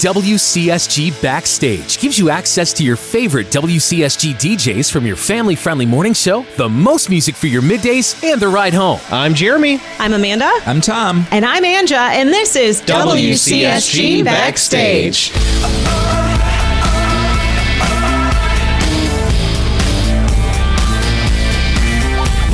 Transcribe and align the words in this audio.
WCSG 0.00 1.20
Backstage 1.20 1.98
gives 1.98 2.18
you 2.18 2.30
access 2.30 2.72
to 2.72 2.82
your 2.82 2.96
favorite 2.96 3.48
WCSG 3.48 4.32
DJs 4.32 4.90
from 4.90 5.04
your 5.04 5.14
family 5.14 5.54
friendly 5.54 5.84
morning 5.84 6.14
show, 6.14 6.46
the 6.56 6.66
most 6.66 7.10
music 7.10 7.34
for 7.34 7.48
your 7.48 7.60
middays, 7.60 8.24
and 8.24 8.40
the 8.40 8.48
ride 8.48 8.72
home. 8.72 8.98
I'm 9.10 9.34
Jeremy. 9.34 9.78
I'm 9.98 10.14
Amanda. 10.14 10.50
I'm 10.64 10.80
Tom. 10.80 11.26
And 11.30 11.44
I'm 11.44 11.64
Anja, 11.64 12.12
and 12.16 12.30
this 12.30 12.56
is 12.56 12.80
WCSG 12.80 14.24
Backstage. 14.24 15.32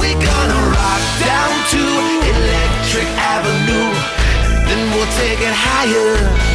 We 0.00 0.14
gonna 0.14 0.62
rock 0.74 1.02
down 1.22 1.54
to 1.70 1.82
Electric 2.26 3.06
Avenue, 3.22 3.94
then 4.66 4.90
we'll 4.96 5.06
take 5.14 5.38
it 5.38 5.54
higher. 5.54 6.45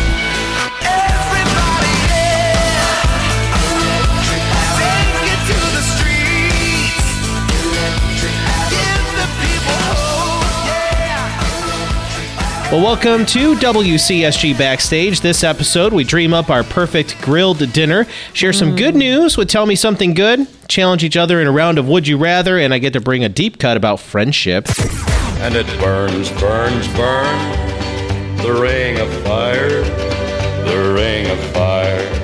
Well, 12.72 12.82
welcome 12.82 13.26
to 13.26 13.56
WCSG 13.56 14.58
Backstage. 14.58 15.20
This 15.20 15.44
episode, 15.44 15.92
we 15.92 16.06
dream 16.06 16.34
up 16.34 16.50
our 16.50 16.64
perfect 16.64 17.22
grilled 17.22 17.70
dinner, 17.74 18.08
share 18.32 18.54
some 18.54 18.78
good 18.78 18.94
mm. 18.94 19.00
news 19.00 19.36
with 19.36 19.50
Tell 19.50 19.66
Me 19.66 19.76
Something 19.76 20.14
Good, 20.14 20.48
challenge 20.70 21.04
each 21.04 21.18
other 21.18 21.42
in 21.42 21.48
a 21.48 21.52
round 21.52 21.80
of 21.80 21.90
Would 21.90 22.08
You 22.08 22.18
Rather, 22.18 22.58
and 22.58 22.74
I 22.74 22.80
get 22.80 22.94
to 22.94 23.02
bring 23.02 23.26
a 23.26 23.30
deep 23.30 23.60
cut 23.60 23.76
about 23.76 24.00
friendship. 24.00 24.70
and 25.40 25.54
it 25.54 25.68
burns, 25.82 26.30
burns, 26.40 26.88
burns. 26.94 28.42
The 28.42 28.54
ring 28.54 29.02
of 29.02 29.12
fire, 29.26 29.84
the 30.64 30.94
ring 30.96 31.30
of 31.30 31.40
fire. 31.52 31.71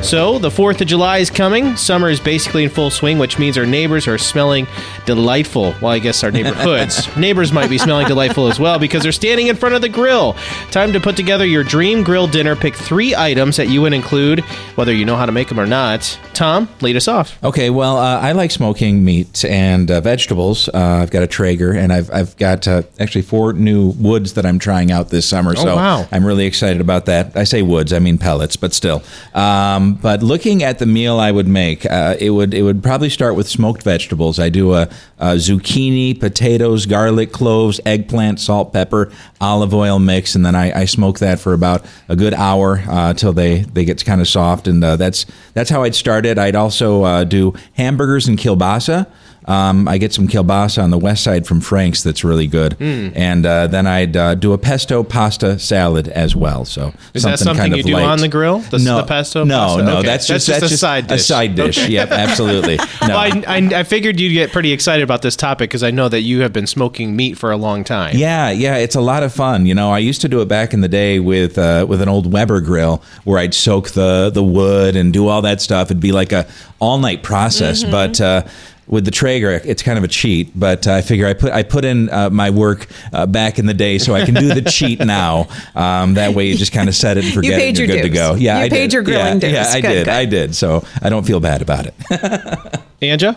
So, 0.01 0.39
the 0.39 0.49
4th 0.49 0.79
of 0.79 0.87
July 0.87 1.17
is 1.17 1.29
coming. 1.29 1.75
Summer 1.75 2.09
is 2.09 2.22
basically 2.22 2.63
in 2.63 2.69
full 2.69 2.89
swing, 2.89 3.19
which 3.19 3.38
means 3.38 3.58
our 3.58 3.66
neighbors 3.66 4.08
are 4.08 4.17
smelling 4.17 4.66
delightful. 5.05 5.75
Well, 5.81 5.91
I 5.91 5.99
guess 5.99 6.23
our 6.23 6.31
neighborhoods. 6.31 7.13
neighbors 7.17 7.52
might 7.52 7.69
be 7.69 7.77
smelling 7.77 8.07
delightful 8.07 8.47
as 8.47 8.57
well 8.57 8.80
because 8.80 9.03
they're 9.03 9.11
standing 9.11 9.47
in 9.47 9.57
front 9.57 9.75
of 9.75 9.81
the 9.81 9.89
grill. 9.89 10.33
Time 10.72 10.94
to 10.94 11.02
put 11.02 11.17
together 11.17 11.45
your 11.45 11.63
dream 11.63 12.03
grill 12.03 12.25
dinner. 12.25 12.55
Pick 12.55 12.73
three 12.73 13.16
items 13.16 13.57
that 13.57 13.67
you 13.67 13.81
would 13.81 13.91
include, 13.91 14.41
whether 14.75 14.94
you 14.94 15.03
know 15.03 15.17
how 15.17 15.25
to 15.25 15.31
make 15.33 15.49
them 15.49 15.59
or 15.59 15.66
not. 15.66 16.17
Tom, 16.33 16.69
lead 16.79 16.95
us 16.95 17.07
off. 17.09 17.38
Okay, 17.44 17.69
well, 17.69 17.97
uh, 17.97 18.19
I 18.22 18.31
like 18.31 18.52
smoking 18.52 19.03
meat 19.03 19.44
and 19.44 19.91
uh, 19.91 20.00
vegetables. 20.00 20.69
Uh, 20.69 21.00
I've 21.02 21.11
got 21.11 21.23
a 21.23 21.27
Traeger, 21.27 21.72
and 21.72 21.91
I've, 21.91 22.09
I've 22.11 22.38
got 22.38 22.67
uh, 22.67 22.83
actually 23.00 23.23
four 23.23 23.52
new 23.53 23.89
woods 23.89 24.33
that 24.33 24.45
I'm 24.45 24.59
trying 24.59 24.91
out 24.91 25.09
this 25.09 25.27
summer. 25.27 25.55
so 25.55 25.75
wow. 25.75 26.07
I'm 26.11 26.25
really 26.25 26.45
excited 26.45 26.79
about 26.79 27.07
that. 27.07 27.35
I 27.35 27.44
say 27.44 27.61
woods, 27.61 27.91
I 27.91 28.00
mean 28.00 28.17
pellets, 28.17 28.55
but 28.55 28.73
still. 28.73 29.03
Um, 29.33 29.86
but 29.93 30.23
looking 30.23 30.63
at 30.63 30.80
the 30.80 30.85
meal 30.85 31.19
I 31.19 31.31
would 31.31 31.47
make, 31.47 31.85
uh, 31.85 32.16
it 32.19 32.31
would 32.31 32.53
it 32.53 32.63
would 32.63 32.81
probably 32.83 33.09
start 33.09 33.35
with 33.35 33.47
smoked 33.47 33.83
vegetables. 33.83 34.39
I 34.39 34.49
do 34.49 34.73
a, 34.73 34.89
a 35.19 35.35
zucchini, 35.35 36.19
potatoes, 36.19 36.85
garlic, 36.85 37.31
cloves, 37.31 37.79
eggplant, 37.85 38.39
salt, 38.39 38.73
pepper, 38.73 39.11
olive 39.41 39.73
oil 39.73 39.99
mix, 39.99 40.35
and 40.35 40.45
then 40.45 40.55
I, 40.55 40.81
I 40.81 40.85
smoke 40.85 41.19
that 41.19 41.39
for 41.39 41.53
about 41.53 41.85
a 42.09 42.16
good 42.16 42.33
hour 42.33 42.83
uh, 42.88 43.13
till 43.13 43.33
they 43.33 43.59
they 43.61 43.85
get 43.85 44.03
kind 44.05 44.21
of 44.21 44.27
soft, 44.27 44.67
and 44.67 44.83
uh, 44.83 44.95
that's 44.95 45.25
that's 45.53 45.69
how 45.69 45.83
I'd 45.83 45.95
start 45.95 46.25
it. 46.25 46.38
I'd 46.38 46.55
also 46.55 47.03
uh, 47.03 47.23
do 47.23 47.53
hamburgers 47.73 48.27
and 48.27 48.38
kielbasa. 48.38 49.07
Um, 49.48 49.88
I 49.88 49.98
get 49.98 50.14
some 50.14 50.28
kielbasa 50.28 50.84
on 50.84 50.90
the 50.90 50.98
west 50.98 51.23
side 51.23 51.48
from 51.48 51.62
Frank's 51.62 52.03
that's 52.03 52.23
really 52.26 52.48
good, 52.48 52.73
Hmm. 52.73 53.09
and 53.16 53.45
uh, 53.45 53.67
then 53.67 53.88
I'd 53.88 54.17
uh, 54.17 54.36
do 54.36 54.52
a 54.52 54.58
pesto 54.58 55.03
pasta 55.03 55.58
salad 55.58 56.09
as 56.09 56.36
well. 56.36 56.66
So 56.66 56.94
Is 57.14 57.23
that 57.23 57.40
something 57.40 57.58
kind 57.62 57.72
of 57.73 57.78
you 57.78 57.84
do 57.84 57.94
light. 57.94 58.03
on 58.03 58.20
the 58.20 58.28
grill? 58.28 58.59
The- 58.59 58.80
no, 58.80 58.98
the 58.98 59.03
pesto 59.08 59.45
No, 59.45 59.58
pasta? 59.58 59.84
no, 59.84 59.98
Okay. 60.00 60.06
that's 60.08 60.28
That's 60.28 60.45
just 60.48 60.59
just 60.62 60.73
a 60.73 60.78
side 60.78 61.08
dish. 61.08 61.22
A 61.22 61.23
side 61.23 61.56
dish. 61.56 61.78
Okay. 61.78 61.94
Yep, 61.94 62.12
absolutely. 62.12 62.78
No. 63.08 63.09
Well, 63.09 63.18
I, 63.20 63.44
I, 63.48 63.58
I 63.80 63.84
figured 63.84 64.20
you'd 64.20 64.34
get 64.34 64.52
pretty 64.52 64.73
excited 64.73 65.02
about 65.03 65.22
this 65.22 65.36
topic 65.38 65.69
because 65.69 65.81
I 65.84 65.91
know 65.91 66.09
that 66.09 66.22
you 66.22 66.41
have 66.41 66.52
been 66.52 66.68
smoking 66.68 67.16
meat 67.16 67.38
for 67.38 67.52
a 67.52 67.57
long 67.57 67.86
time. 67.86 68.18
Yeah, 68.18 68.50
yeah, 68.50 68.75
it's 68.78 68.96
a 68.96 69.02
lot 69.02 69.24
of 69.24 69.31
fun. 69.31 69.66
You 69.66 69.75
know, 69.75 69.91
I 69.91 70.00
used 70.00 70.19
to 70.22 70.28
do 70.28 70.41
it 70.41 70.50
back 70.50 70.74
in 70.74 70.81
the 70.81 70.90
day 70.90 71.19
with 71.22 71.57
uh, 71.57 71.86
with 71.88 72.02
an 72.02 72.09
old 72.09 72.34
Weber 72.34 72.59
grill 72.59 73.02
where 73.24 73.38
I'd 73.40 73.53
soak 73.53 73.91
the 73.91 74.30
the 74.30 74.44
wood 74.44 74.97
and 74.97 75.13
do 75.13 75.28
all 75.30 75.41
that 75.44 75.62
stuff. 75.62 75.88
It'd 75.88 76.02
be 76.02 76.12
like 76.12 76.34
a 76.34 76.46
all 76.80 76.97
night 76.97 77.24
process, 77.24 77.81
Mm-hmm. 77.84 77.91
but. 77.91 78.46
With 78.88 79.03
the 79.03 79.12
Traeger, 79.12 79.59
it's 79.66 79.84
kind 79.84 79.98
of 79.98 80.06
a 80.06 80.08
cheat, 80.08 80.52
but 80.58 80.88
I 80.88 81.02
figure 81.02 81.28
I 81.28 81.34
put 81.34 81.52
I 81.52 81.64
put 81.64 81.84
in 81.84 82.09
uh, 82.09 82.30
my 82.30 82.50
work 82.50 82.88
uh, 83.12 83.25
back 83.25 83.59
in 83.59 83.66
the 83.66 83.74
day, 83.74 83.98
so 83.98 84.16
I 84.16 84.24
can 84.24 84.34
do 84.34 84.48
the 84.53 84.62
cheat 84.62 85.00
now. 85.06 85.48
Um, 85.75 86.14
that 86.14 86.34
way, 86.34 86.48
you 86.48 86.56
just 86.56 86.72
kind 86.72 86.88
of 86.88 86.96
set 86.96 87.18
it 87.18 87.25
and 87.25 87.34
forget 87.34 87.52
it. 87.53 87.59
paid 87.59 87.68
and 87.70 87.78
you're 87.80 87.88
your 87.88 87.98
good 87.98 88.03
to 88.03 88.09
go. 88.14 88.36
Yeah, 88.36 88.59
You 88.59 88.66
I 88.66 88.70
paid 88.70 88.78
did. 88.88 88.94
your 88.94 89.02
grilling 89.03 89.42
yeah, 89.42 89.50
Yeah. 89.50 89.66
I 89.68 89.81
Good, 89.81 89.88
did. 89.90 90.06
good. 90.06 90.14
I 90.14 90.25
did. 90.25 90.56
So 90.56 90.86
I 91.02 91.09
don't 91.09 91.25
feel 91.28 91.42
bad 91.42 91.62
about 91.62 91.86
it. 91.88 91.94
Anja? 93.02 93.36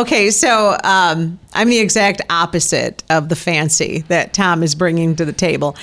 Okay, 0.00 0.30
so 0.30 0.76
um, 0.82 1.38
I'm 1.52 1.68
the 1.68 1.78
exact 1.78 2.22
opposite 2.30 3.04
of 3.10 3.28
the 3.28 3.36
fancy 3.36 3.98
that 4.08 4.32
Tom 4.32 4.62
is 4.62 4.74
bringing 4.74 5.14
to 5.16 5.24
the 5.26 5.32
table. 5.32 5.76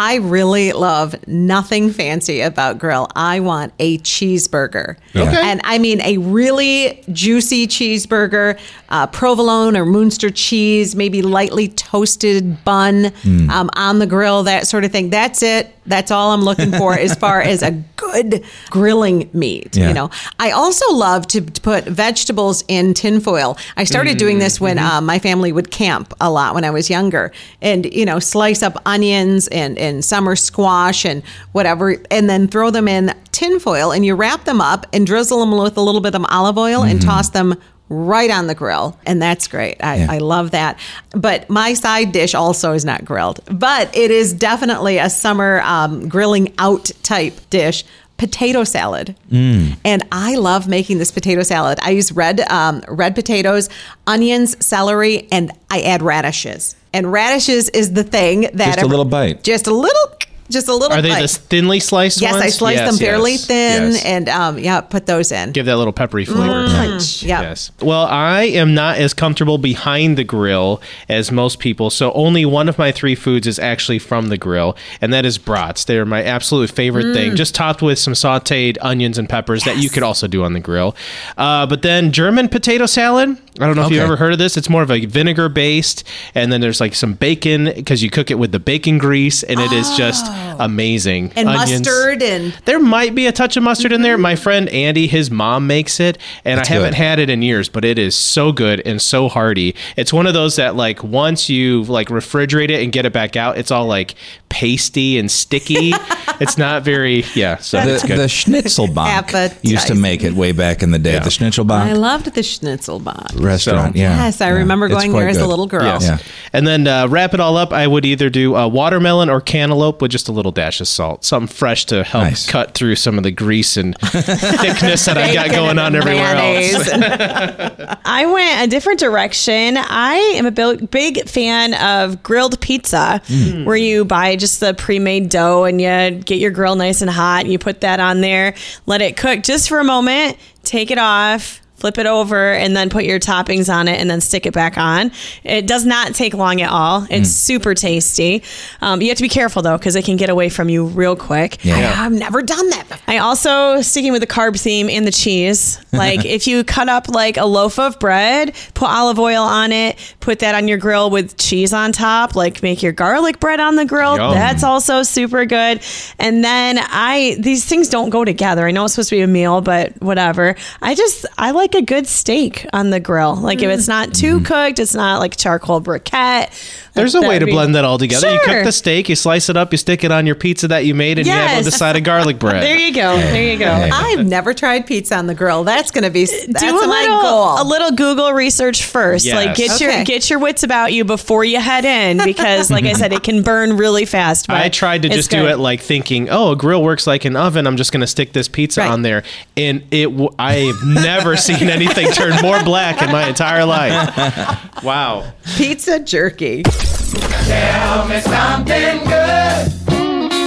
I 0.00 0.18
really 0.18 0.70
love 0.72 1.16
nothing 1.26 1.90
fancy 1.90 2.40
about 2.40 2.78
grill. 2.78 3.08
I 3.16 3.40
want 3.40 3.72
a 3.80 3.98
cheeseburger. 3.98 4.96
Okay. 5.16 5.36
And 5.36 5.60
I 5.64 5.80
mean 5.80 6.00
a 6.02 6.18
really 6.18 7.02
juicy 7.10 7.66
cheeseburger, 7.66 8.60
uh, 8.90 9.06
provolone 9.06 9.76
or 9.76 9.84
Munster 9.84 10.30
cheese, 10.30 10.96
maybe 10.96 11.22
lightly 11.22 11.68
toasted 11.68 12.64
bun 12.64 13.12
um, 13.50 13.70
on 13.74 13.98
the 13.98 14.06
grill, 14.06 14.44
that 14.44 14.66
sort 14.66 14.84
of 14.84 14.92
thing. 14.92 15.10
That's 15.10 15.42
it. 15.42 15.74
That's 15.86 16.10
all 16.10 16.32
I'm 16.32 16.42
looking 16.42 16.70
for 16.72 16.92
as 16.94 17.14
far 17.18 17.40
as 17.40 17.62
a 17.62 17.70
good 17.96 18.44
grilling 18.70 19.28
meat. 19.32 19.76
Yeah. 19.76 19.88
You 19.88 19.94
know, 19.94 20.10
I 20.38 20.50
also 20.50 20.92
love 20.94 21.26
to, 21.28 21.40
to 21.40 21.60
put 21.60 21.84
vegetables 21.84 22.64
in 22.68 22.94
tinfoil. 22.94 23.56
I 23.76 23.84
started 23.84 24.18
doing 24.18 24.38
this 24.38 24.60
when 24.60 24.78
uh, 24.78 25.00
my 25.00 25.18
family 25.18 25.52
would 25.52 25.70
camp 25.70 26.14
a 26.20 26.30
lot 26.30 26.54
when 26.54 26.64
I 26.64 26.70
was 26.70 26.90
younger, 26.90 27.32
and 27.62 27.90
you 27.92 28.04
know, 28.04 28.18
slice 28.18 28.62
up 28.62 28.80
onions 28.86 29.48
and 29.48 29.78
and 29.78 30.04
summer 30.04 30.36
squash 30.36 31.04
and 31.04 31.22
whatever, 31.52 31.96
and 32.10 32.28
then 32.28 32.48
throw 32.48 32.70
them 32.70 32.88
in 32.88 33.14
tinfoil, 33.32 33.92
and 33.92 34.04
you 34.04 34.14
wrap 34.14 34.44
them 34.44 34.60
up 34.60 34.86
and 34.92 35.06
drizzle 35.06 35.40
them 35.40 35.56
with 35.58 35.76
a 35.76 35.82
little 35.82 36.00
bit 36.00 36.14
of 36.14 36.24
olive 36.28 36.58
oil 36.58 36.82
and 36.82 37.00
toss 37.00 37.30
them. 37.30 37.54
Right 37.88 38.30
on 38.30 38.46
the 38.46 38.54
grill, 38.54 38.98
and 39.06 39.20
that's 39.20 39.48
great. 39.48 39.82
I, 39.82 39.96
Yeah. 39.96 40.06
I 40.10 40.18
love 40.18 40.50
that. 40.50 40.78
But 41.10 41.48
my 41.48 41.74
side 41.74 42.12
dish 42.12 42.34
also 42.34 42.72
is 42.72 42.84
not 42.84 43.04
grilled, 43.04 43.40
but 43.50 43.94
it 43.96 44.10
is 44.10 44.32
definitely 44.32 44.98
a 44.98 45.08
summer 45.08 45.60
um, 45.62 46.08
grilling 46.08 46.52
out 46.58 46.90
type 47.02 47.34
dish 47.50 47.84
potato 48.18 48.64
salad. 48.64 49.16
And 49.30 50.06
I 50.12 50.34
love 50.34 50.68
making 50.68 50.98
this 50.98 51.10
potato 51.10 51.42
salad. 51.42 51.78
I 51.80 51.90
use 51.90 52.12
red 52.12 52.40
um, 52.40 52.82
red 52.88 53.14
potatoes, 53.14 53.70
onions, 54.06 54.62
celery, 54.64 55.28
and 55.32 55.52
I 55.70 55.80
add 55.82 56.02
radishes. 56.02 56.74
And 56.92 57.12
radishes 57.12 57.68
is 57.70 57.92
the 57.92 58.02
thing 58.02 58.42
that 58.54 58.74
Just 58.74 58.82
a 58.82 58.86
little 58.86 59.04
bite. 59.04 59.44
Just 59.44 59.66
a 59.66 59.74
little 59.74 60.17
just 60.50 60.68
a 60.68 60.74
little 60.74 60.96
Are 60.96 61.02
they 61.02 61.08
bite. 61.10 61.22
the 61.22 61.28
thinly 61.28 61.80
sliced 61.80 62.16
ones? 62.18 62.22
yes, 62.22 62.32
ones? 62.34 62.44
I 62.44 62.48
slice 62.48 62.78
them 62.78 62.96
fairly 62.96 63.32
yes, 63.32 63.46
thin 63.46 63.92
yes. 63.92 64.04
and 64.04 64.28
um, 64.28 64.58
yeah, 64.58 64.80
put 64.80 65.06
those 65.06 65.30
in. 65.32 65.52
Give 65.52 65.66
that 65.66 65.76
little 65.76 65.92
peppery 65.92 66.24
flavor. 66.24 66.66
Punch. 66.68 67.22
Yep. 67.22 67.42
Yes. 67.42 67.70
Well, 67.82 68.06
I 68.06 68.42
am 68.44 68.74
not 68.74 68.98
as 68.98 69.14
comfortable 69.14 69.58
behind 69.58 70.16
the 70.18 70.24
grill 70.24 70.80
as 71.08 71.30
most 71.32 71.58
people, 71.58 71.90
so 71.90 72.12
only 72.12 72.44
one 72.44 72.68
of 72.68 72.78
my 72.78 72.92
three 72.92 73.14
foods 73.14 73.46
is 73.46 73.58
actually 73.58 73.98
from 73.98 74.28
the 74.28 74.38
grill, 74.38 74.76
and 75.00 75.12
that 75.12 75.24
is 75.26 75.38
brats. 75.38 75.84
They're 75.84 76.04
my 76.06 76.22
absolute 76.22 76.70
favorite 76.70 77.06
Mm. 77.06 77.14
thing, 77.14 77.36
just 77.36 77.54
topped 77.54 77.82
with 77.82 77.98
some 77.98 78.14
sautéed 78.14 78.76
onions 78.80 79.18
and 79.18 79.28
peppers 79.28 79.64
that 79.64 79.78
you 79.78 79.88
could 79.90 80.02
also 80.02 80.26
do 80.26 80.44
on 80.44 80.52
the 80.52 80.60
grill. 80.60 80.96
Uh, 81.36 81.66
but 81.66 81.82
then 81.82 82.12
German 82.12 82.48
potato 82.48 82.86
salad. 82.86 83.36
I 83.60 83.66
don't 83.66 83.76
know 83.76 83.86
if 83.86 83.90
you've 83.90 84.02
ever 84.02 84.16
heard 84.16 84.32
of 84.32 84.38
this. 84.38 84.56
It's 84.56 84.68
more 84.68 84.82
of 84.82 84.90
a 84.90 85.04
vinegar 85.06 85.48
based, 85.48 86.04
and 86.34 86.52
then 86.52 86.60
there's 86.60 86.80
like 86.80 86.94
some 86.94 87.14
bacon 87.14 87.64
because 87.64 88.02
you 88.02 88.10
cook 88.10 88.30
it 88.30 88.38
with 88.38 88.52
the 88.52 88.60
bacon 88.60 88.98
grease, 88.98 89.42
and 89.42 89.58
it 89.58 89.72
is 89.72 89.96
just 89.96 90.26
oh. 90.28 90.56
amazing. 90.60 91.28
Oh. 91.30 91.32
And 91.36 91.48
Onions. 91.48 91.86
mustard 91.86 92.22
and 92.22 92.52
There 92.64 92.80
might 92.80 93.14
be 93.14 93.26
a 93.26 93.32
touch 93.32 93.56
of 93.56 93.62
mustard 93.62 93.92
in 93.92 94.02
there. 94.02 94.14
Mm-hmm. 94.14 94.22
My 94.22 94.36
friend 94.36 94.68
Andy, 94.68 95.06
his 95.06 95.30
mom 95.30 95.66
makes 95.66 96.00
it, 96.00 96.18
and 96.44 96.58
That's 96.58 96.70
I 96.70 96.74
haven't 96.74 96.90
good. 96.90 96.96
had 96.96 97.18
it 97.18 97.30
in 97.30 97.42
years, 97.42 97.68
but 97.68 97.84
it 97.84 97.98
is 97.98 98.14
so 98.14 98.52
good 98.52 98.80
and 98.86 99.00
so 99.02 99.28
hearty. 99.28 99.74
It's 99.96 100.12
one 100.12 100.26
of 100.26 100.34
those 100.34 100.56
that 100.56 100.76
like 100.76 101.02
once 101.02 101.48
you 101.48 101.84
like 101.84 102.08
refrigerate 102.08 102.70
it 102.70 102.82
and 102.82 102.92
get 102.92 103.06
it 103.06 103.12
back 103.12 103.36
out, 103.36 103.58
it's 103.58 103.70
all 103.70 103.86
like 103.86 104.14
pasty 104.48 105.18
and 105.18 105.30
sticky. 105.30 105.92
it's 106.40 106.58
not 106.58 106.82
very 106.82 107.24
yeah. 107.34 107.56
So 107.58 107.80
the, 107.80 107.94
it's 107.94 108.04
good. 108.04 108.18
the 108.18 108.24
Schnitzelbank 108.24 109.08
Appetizing. 109.08 109.58
used 109.62 109.86
to 109.88 109.94
make 109.94 110.22
it 110.22 110.32
way 110.32 110.52
back 110.52 110.82
in 110.82 110.90
the 110.90 110.98
day. 110.98 111.14
Yeah. 111.14 111.20
The 111.20 111.66
I 111.70 111.92
loved 111.92 112.26
the 112.26 112.40
Schnitzelbank. 112.40 113.40
restaurant. 113.42 113.94
So- 113.94 114.00
yeah. 114.00 114.24
Yes, 114.24 114.40
I 114.40 114.48
yeah. 114.48 114.54
remember 114.54 114.88
going 114.88 115.10
quite 115.10 115.20
there 115.20 115.28
as 115.28 115.38
a 115.38 115.46
little 115.46 115.66
girl. 115.66 115.84
Yes. 115.84 116.02
Yeah. 116.04 116.18
And 116.52 116.66
then 116.66 116.86
uh, 116.86 117.08
wrap 117.08 117.34
it 117.34 117.40
all 117.40 117.56
up. 117.56 117.72
I 117.72 117.86
would 117.86 118.04
either 118.04 118.30
do 118.30 118.54
a 118.56 118.68
watermelon 118.68 119.28
or 119.30 119.40
cantaloupe 119.40 120.00
with 120.02 120.10
just 120.10 120.28
a 120.28 120.32
little 120.32 120.52
dash 120.52 120.80
of 120.80 120.88
salt, 120.88 121.24
something 121.24 121.54
fresh 121.54 121.86
to 121.86 122.04
help 122.04 122.24
Nice. 122.24 122.46
cut 122.46 122.74
through 122.74 122.96
some 122.96 123.18
of 123.18 123.24
the 123.24 123.30
grease 123.30 123.76
and 123.76 123.96
thickness 124.00 125.04
that 125.04 125.18
I 125.18 125.34
got 125.34 125.50
going 125.50 125.78
on 125.78 125.94
everywhere 125.94 126.34
else. 126.36 126.88
I 128.04 128.26
went 128.26 128.66
a 128.66 128.70
different 128.70 129.00
direction. 129.00 129.76
I 129.76 130.14
am 130.36 130.46
a 130.46 130.50
big, 130.50 130.90
big 130.90 131.28
fan 131.28 131.74
of 131.74 132.22
grilled 132.22 132.60
pizza, 132.60 133.20
where 133.64 133.76
you 133.76 134.04
buy 134.04 134.36
just 134.38 134.60
the 134.60 134.74
pre-made 134.74 135.28
dough 135.28 135.64
and 135.64 135.80
you 135.80 136.22
get 136.22 136.38
your 136.38 136.50
grill 136.50 136.76
nice 136.76 137.02
and 137.02 137.10
hot. 137.10 137.46
You 137.46 137.58
put 137.58 137.82
that 137.82 138.00
on 138.00 138.20
there, 138.20 138.54
let 138.86 139.02
it 139.02 139.16
cook 139.16 139.42
just 139.42 139.68
for 139.68 139.78
a 139.78 139.84
moment, 139.84 140.38
take 140.64 140.90
it 140.90 140.98
off. 140.98 141.60
Flip 141.78 141.96
it 141.98 142.06
over 142.06 142.52
and 142.52 142.76
then 142.76 142.90
put 142.90 143.04
your 143.04 143.20
toppings 143.20 143.72
on 143.72 143.86
it 143.86 144.00
and 144.00 144.10
then 144.10 144.20
stick 144.20 144.46
it 144.46 144.52
back 144.52 144.76
on. 144.76 145.12
It 145.44 145.66
does 145.66 145.86
not 145.86 146.14
take 146.14 146.34
long 146.34 146.60
at 146.60 146.70
all. 146.70 147.06
It's 147.08 147.30
super 147.30 147.74
tasty. 147.74 148.42
Um, 148.80 149.00
you 149.00 149.08
have 149.08 149.16
to 149.18 149.22
be 149.22 149.28
careful 149.28 149.62
though 149.62 149.78
because 149.78 149.94
it 149.94 150.04
can 150.04 150.16
get 150.16 150.28
away 150.28 150.48
from 150.48 150.68
you 150.68 150.86
real 150.86 151.14
quick. 151.14 151.64
Yeah. 151.64 151.94
I've 151.96 152.12
never 152.12 152.42
done 152.42 152.68
that 152.70 152.88
before. 152.88 153.04
I 153.06 153.18
also 153.18 153.80
sticking 153.80 154.10
with 154.10 154.22
the 154.22 154.26
carb 154.26 154.58
theme 154.60 154.88
and 154.90 155.06
the 155.06 155.12
cheese. 155.12 155.78
Like 155.98 156.24
if 156.24 156.46
you 156.46 156.62
cut 156.62 156.88
up 156.88 157.08
like 157.08 157.38
a 157.38 157.44
loaf 157.44 157.78
of 157.78 157.98
bread, 157.98 158.54
put 158.74 158.88
olive 158.88 159.18
oil 159.18 159.42
on 159.42 159.72
it, 159.72 159.96
put 160.20 160.38
that 160.40 160.54
on 160.54 160.68
your 160.68 160.78
grill 160.78 161.10
with 161.10 161.36
cheese 161.38 161.72
on 161.72 161.90
top, 161.90 162.36
like 162.36 162.62
make 162.62 162.84
your 162.84 162.92
garlic 162.92 163.40
bread 163.40 163.58
on 163.58 163.74
the 163.74 163.84
grill. 163.84 164.16
Yum. 164.16 164.32
That's 164.34 164.62
also 164.62 165.02
super 165.02 165.44
good. 165.44 165.82
And 166.20 166.44
then 166.44 166.78
I 166.78 167.36
these 167.40 167.64
things 167.64 167.88
don't 167.88 168.10
go 168.10 168.24
together. 168.24 168.64
I 168.66 168.70
know 168.70 168.84
it's 168.84 168.94
supposed 168.94 169.08
to 169.08 169.16
be 169.16 169.22
a 169.22 169.26
meal, 169.26 169.60
but 169.60 170.00
whatever. 170.00 170.54
I 170.80 170.94
just 170.94 171.26
I 171.36 171.50
like 171.50 171.67
a 171.74 171.82
good 171.82 172.06
steak 172.06 172.66
on 172.72 172.90
the 172.90 173.00
grill. 173.00 173.36
Like 173.36 173.62
if 173.62 173.68
it's 173.70 173.84
mm. 173.84 173.88
not 173.88 174.14
too 174.14 174.36
mm-hmm. 174.36 174.44
cooked, 174.44 174.78
it's 174.78 174.94
not 174.94 175.20
like 175.20 175.36
charcoal 175.36 175.80
briquette. 175.80 176.50
There's 176.94 177.14
a 177.14 177.20
way 177.20 177.38
to 177.38 177.46
blend 177.46 177.76
that 177.76 177.84
all 177.84 177.96
together. 177.96 178.28
You 178.28 178.40
Sure. 178.44 178.54
cook 178.54 178.64
the 178.64 178.72
steak, 178.72 179.08
you 179.08 179.14
slice 179.14 179.48
it 179.48 179.56
up, 179.56 179.70
you 179.70 179.78
stick 179.78 180.02
it 180.02 180.10
on 180.10 180.26
your 180.26 180.34
pizza 180.34 180.66
that 180.68 180.84
you 180.84 180.96
made, 180.96 181.18
and 181.18 181.26
you 181.28 181.32
have 181.32 181.58
on 181.58 181.62
the 181.64 181.70
Yes. 181.70 181.76
side 181.78 181.94
of 181.96 182.02
garlic 182.02 182.38
bread. 182.40 182.60
There 182.60 182.76
you 182.76 182.92
go. 182.92 183.16
There 183.16 183.52
you 183.52 183.56
go. 183.56 183.70
I've 183.70 184.26
never 184.26 184.52
tried 184.52 184.84
pizza 184.84 185.14
on 185.14 185.28
the 185.28 185.34
grill. 185.34 185.62
That's 185.62 185.92
going 185.92 186.02
to 186.02 186.10
be 186.10 186.24
that's 186.26 186.60
do 186.60 186.76
a 186.76 186.86
my 186.88 187.02
little, 187.02 187.20
goal. 187.22 187.62
a 187.62 187.64
little 187.64 187.92
Google 187.92 188.32
research 188.32 188.84
first. 188.84 189.24
Yes. 189.26 189.36
Like 189.36 189.56
get 189.56 189.70
Okay. 189.80 189.96
your 189.96 190.04
get 190.04 190.28
your 190.28 190.38
wits 190.40 190.64
about 190.64 190.92
you 190.92 191.04
before 191.04 191.44
you 191.44 191.60
head 191.60 191.84
in 191.84 192.18
because, 192.24 192.68
like 192.68 192.84
I 192.84 192.94
said, 192.94 193.12
it 193.12 193.22
can 193.22 193.42
burn 193.42 193.76
really 193.76 194.04
fast. 194.04 194.46
But 194.48 194.56
I 194.56 194.68
tried 194.68 195.02
to 195.02 195.08
it's 195.08 195.16
just 195.16 195.30
do 195.30 195.42
good. 195.42 195.52
it 195.52 195.56
like 195.58 195.80
thinking, 195.80 196.28
oh, 196.30 196.52
a 196.52 196.56
grill 196.56 196.82
works 196.82 197.06
like 197.06 197.24
an 197.24 197.36
oven. 197.36 197.66
I'm 197.66 197.76
just 197.76 197.92
going 197.92 198.00
to 198.00 198.06
stick 198.08 198.32
this 198.32 198.48
pizza 198.48 198.80
Right. 198.80 198.90
on 198.90 199.02
there, 199.02 199.22
and 199.56 199.82
it. 199.92 200.06
W- 200.06 200.30
I've 200.38 200.82
never 200.84 201.36
seen 201.36 201.57
anything 201.62 202.10
turn 202.12 202.34
more 202.42 202.62
black 202.62 203.02
in 203.02 203.10
my 203.10 203.28
entire 203.28 203.64
life. 203.64 204.82
Wow. 204.82 205.32
pizza 205.56 205.98
jerky. 205.98 206.62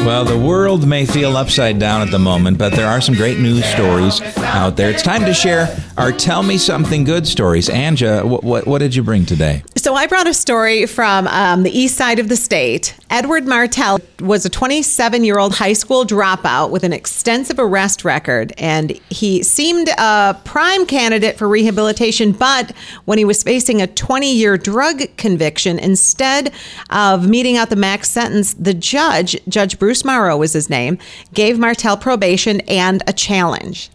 Well, 0.03 0.25
the 0.25 0.37
world 0.37 0.87
may 0.87 1.05
feel 1.05 1.37
upside 1.37 1.77
down 1.77 2.01
at 2.01 2.09
the 2.09 2.17
moment, 2.17 2.57
but 2.57 2.73
there 2.73 2.87
are 2.87 3.01
some 3.01 3.13
great 3.13 3.37
news 3.37 3.63
stories 3.65 4.19
out 4.37 4.75
there. 4.75 4.89
It's 4.89 5.03
time 5.03 5.25
to 5.25 5.33
share 5.33 5.67
our 5.95 6.11
Tell 6.11 6.41
Me 6.41 6.57
Something 6.57 7.03
Good 7.03 7.27
stories. 7.27 7.69
Anja, 7.69 8.23
what, 8.23 8.65
what, 8.65 8.79
did 8.79 8.95
you 8.95 9.03
bring 9.03 9.27
today? 9.27 9.61
So 9.75 9.93
I 9.93 10.07
brought 10.07 10.27
a 10.27 10.33
story 10.33 10.87
from 10.87 11.27
um, 11.27 11.61
the 11.61 11.69
east 11.69 11.97
side 11.97 12.17
of 12.17 12.29
the 12.29 12.35
state. 12.35 12.95
Edward 13.11 13.45
Martell 13.45 13.99
was 14.19 14.45
a 14.45 14.49
27 14.49 15.23
year 15.23 15.37
old 15.37 15.53
high 15.53 15.73
school 15.73 16.03
dropout 16.03 16.71
with 16.71 16.83
an 16.83 16.93
extensive 16.93 17.59
arrest 17.59 18.03
record, 18.03 18.53
and 18.57 18.91
he 19.09 19.43
seemed 19.43 19.89
a 19.89 20.39
prime 20.45 20.87
candidate 20.87 21.37
for 21.37 21.47
rehabilitation. 21.47 22.31
But 22.31 22.71
when 23.05 23.19
he 23.19 23.25
was 23.25 23.43
facing 23.43 23.81
a 23.81 23.87
20 23.87 24.33
year 24.33 24.57
drug 24.57 25.03
conviction, 25.17 25.77
instead 25.77 26.51
of 26.89 27.29
meeting 27.29 27.57
out 27.57 27.69
the 27.69 27.75
max 27.75 28.09
sentence, 28.09 28.55
the 28.55 28.73
judge, 28.73 29.37
Judge 29.47 29.77
Bruce 29.77 29.90
Morrow 30.03 30.37
was 30.37 30.53
his 30.53 30.69
name, 30.69 30.97
gave 31.33 31.59
Martell 31.59 31.97
probation 31.97 32.61
and 32.61 33.03
a 33.07 33.13
challenge. 33.13 33.89